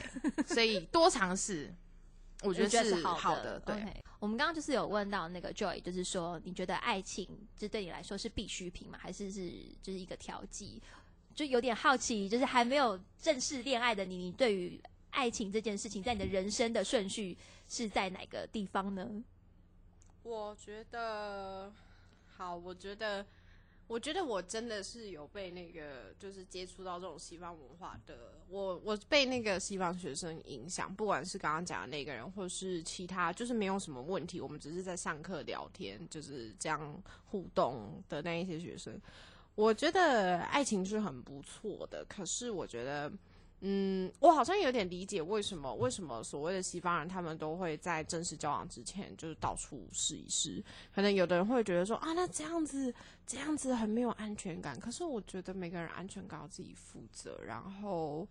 [0.48, 1.72] 所以多尝试。
[2.44, 3.76] 我觉得是好的，对。
[4.20, 7.28] 我们刚刚就是有问到那个 Joy，就是说你觉得爱情
[7.58, 8.98] 就对你来说是必需品吗？
[9.02, 10.82] 还是是就是一个调剂？
[11.36, 14.80] 就有点好奇，就是还没有正式恋爱的你，你对于
[15.10, 17.38] 爱情这件事情，在你的人生的顺序
[17.68, 19.24] 是在哪个地方呢？
[20.22, 21.74] 我觉得，
[22.38, 23.26] 好，我觉得。
[23.88, 39.00] 我觉得我真的是有被那个，就是接触到这种西方文化的，我我被那个西方学生影响，不管是刚刚讲的那个人，或是其他，就是没有什么问题，我们只是在上课聊天，就是这样互动的那一些学生，
[39.56, 43.12] 我觉得爱情是很不错的，可是我觉得。
[43.66, 50.62] 嗯，我好像有点理解为什么为什么所谓的西方人他们都会在正式交往之前就是到处试一试。
[50.94, 52.94] 可能有的人会觉得说啊，那这样子
[53.26, 54.78] 这样子很没有安全感。
[54.78, 57.40] 可是我觉得每个人安全感要自己负责。
[57.42, 58.28] 然后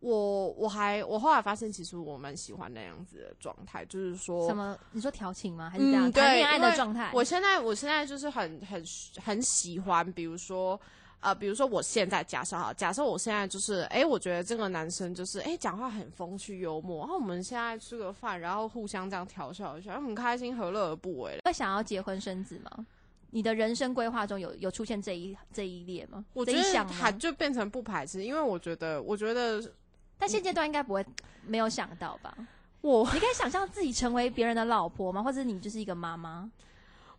[0.00, 4.76] 我我还我后来发现，其实我蛮喜欢那样子的状态，就是说什么？
[4.90, 5.70] 你说调情吗？
[5.70, 7.12] 还是这样谈恋爱的状态？
[7.14, 8.84] 我现在我现在就是很很
[9.22, 10.80] 很喜欢，比如说。
[11.20, 21.38] 呃，比如说我现在假设哈，假设我现在就是，哎，我觉得这个男生就是，哎，讲话很风趣幽默，然后我们现在吃个饭，然后互相这样调笑一下，很开心，何乐而不为？
[21.44, 22.86] 会想要结婚生子吗？
[23.30, 26.24] 你的人生规划中有有出现这一这一列吗？
[26.34, 29.62] 我觉得还就变成不排斥，因为我觉得，我觉得，
[30.18, 31.04] 但现阶段应该不会
[31.44, 32.32] 没有想到吧？
[32.80, 35.20] 我你可以想象自己成为别人的老婆吗？
[35.20, 36.48] 或者你就是一个妈妈？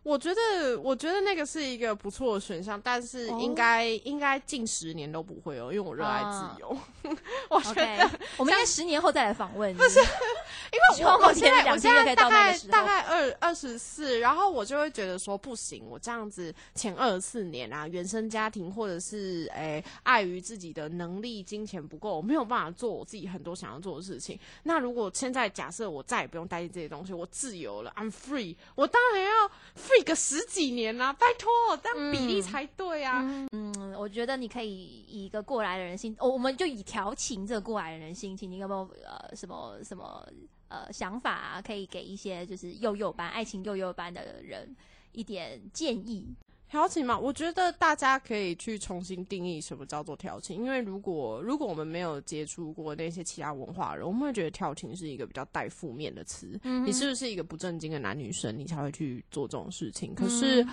[0.02, 6.76] 我觉得，我觉得那个是一个不错的选项，但是应该应该近十年都不会哦，因为我热爱自由。
[7.48, 9.74] 我觉得我们应该十年后再来访问。
[9.76, 24.38] 不是，因为我我现在我现在大概大概二二十四，然后我就会觉得说不行，我这样子前二十四年啊，原生家庭或者是诶碍于自己的能力、金钱不够，我没有办法做我自己很多想要做的事情。
[24.62, 29.30] 那如果现在假设我再也不用担心这些东西，我自由了，I'm free，我当然要。
[29.76, 31.50] free 个十几年啊，拜托，
[31.82, 33.22] 这样比例才对啊。
[33.52, 34.68] 嗯，我觉得你可以
[35.08, 40.28] 以一个过来的人心，我们就以调情这个过来人心情，你有没有呃什么什么
[40.68, 41.62] 呃想法啊？
[41.62, 44.76] 可以给一些就是幼幼班爱情幼幼班的人
[45.12, 46.36] 一点建议。
[46.68, 56.60] 调情嘛，我觉得大家可以去重新定义什么叫做调情，因为如果如果我们没有接触过那些其他文化人，我们会觉得调情是一个比较带负面的词。
[56.84, 60.14] 你是不是一个不正经的男女生，你才会去做这种事情？
[60.14, 60.64] 可是，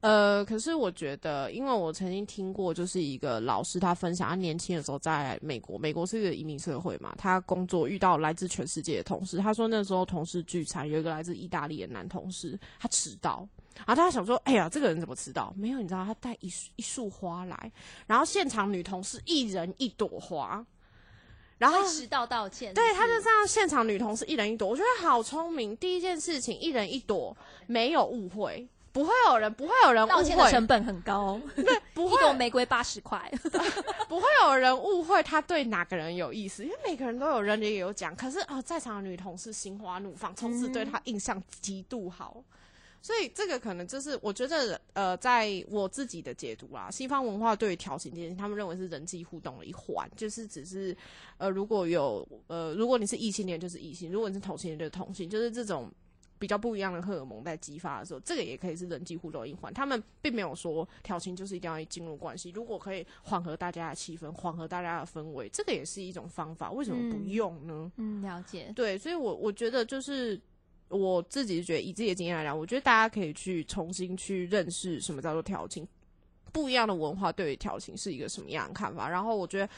[0.00, 13.48] 呃，可是我觉得，因为我曾经听过，就是一个老师他分享，他年轻的时候在美国，美国是一个移民社会嘛，他工作遇到来自全世界的同事，他说那时候同事聚餐，有一个来自意大利的男同事，他迟到。
[13.86, 15.54] 然后大家想说：“哎呀，这个人怎么迟到？
[15.56, 17.72] 没有，你知道他带一一束花来，
[18.08, 20.66] 然后现场女同事一人一朵花，
[21.58, 22.74] 然后迟到道歉。
[22.74, 25.76] 对，他就这样，现场女同事一人一朵，我觉得好聪明。
[25.76, 27.36] 第一件事情，一人一朵，
[27.68, 28.68] 没有误会，
[28.98, 33.30] 不会有人，不会有人道歉的成本很高，对，不会一朵玫瑰八十块，
[34.08, 38.16] 不会有人误会他对哪个人有意思，因为每个人都有人也有讲。
[38.16, 42.42] 可是啊，在场的女同事心花怒放，从此对他印象极度好。”
[43.00, 50.94] 所以这个可能就是我觉得，呃，在我自己的解读啊，西方文化对于调情这件事，他们认为是人际互动的一环，就是只是，
[51.36, 55.88] 呃，如果有，呃，如果你是异性恋就是异性，如果你是同性恋就是同性，就是这种
[56.38, 59.72] 比较不一样的荷尔蒙在激发的时候，这个也可以是人际互动一环。
[59.72, 66.70] 他们并没有说调情就是一定要进入关系，如果可以缓和大家的气氛，缓和大家的氛围，这个也是一种方法。
[66.70, 67.92] 为什么不用呢？
[67.96, 68.72] 嗯，了解。
[68.74, 70.40] 对，所以我我觉得就是。
[70.90, 75.86] 我自己觉得，以自己的经验来讲，我觉得大家可以去重新去认识什么叫做调情，
[76.52, 79.08] 不一样的文化对于调情是一个什么样的看法。
[79.08, 79.68] 然后我觉得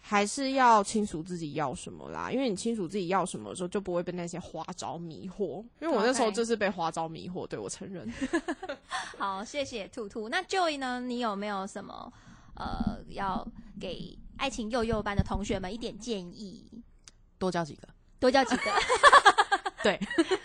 [0.00, 5.64] 还是要清楚自己要什么啦，因为你清楚自己要什么的时候，就不会被那些花招迷惑。
[5.80, 8.10] 因为我那时候就是被花招迷惑，对我承认。
[9.18, 10.28] 好，谢谢兔兔。
[10.28, 11.00] 那 Joy 呢？
[11.00, 12.12] 你有没有什么
[12.54, 13.46] 呃，要
[13.80, 16.64] 给爱情幼幼班的同学们一点建议？
[17.38, 18.62] 多交几个，多交几个。
[19.82, 19.98] 对，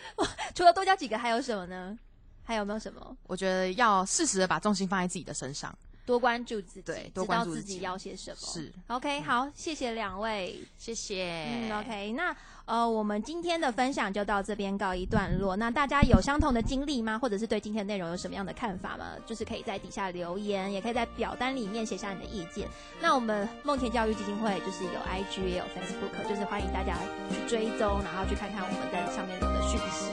[0.56, 1.98] 除了多交几个，还有什么呢？
[2.46, 3.18] 还有没有什么？
[3.28, 5.76] 我觉得要适时的把重心放在自己的身上，
[6.06, 8.38] 多关注自己，对，知道自己要些什么。
[8.38, 11.46] 是，OK，好，谢谢两位，谢谢。
[11.50, 12.36] 嗯，OK，那。
[12.66, 15.56] 呃，我们今天的分享就到这边告一段落。
[15.56, 17.20] 那大家有相同的经历吗？
[17.20, 19.06] 或者是对今天的内容有什么样的看法吗？
[19.26, 22.68] 就是可以在底下留言，也可以在表单里面写下你的意见。
[23.00, 26.98] 那我们梦田教育基金会就是有 IG 也有 Facebook，就是欢迎大家
[27.30, 30.10] 去追踪，然后去看看我们在上面留的讯息。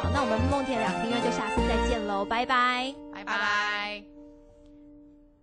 [0.00, 4.17] 好，那我们梦田两厅院就下次再见喽，拜拜，拜拜。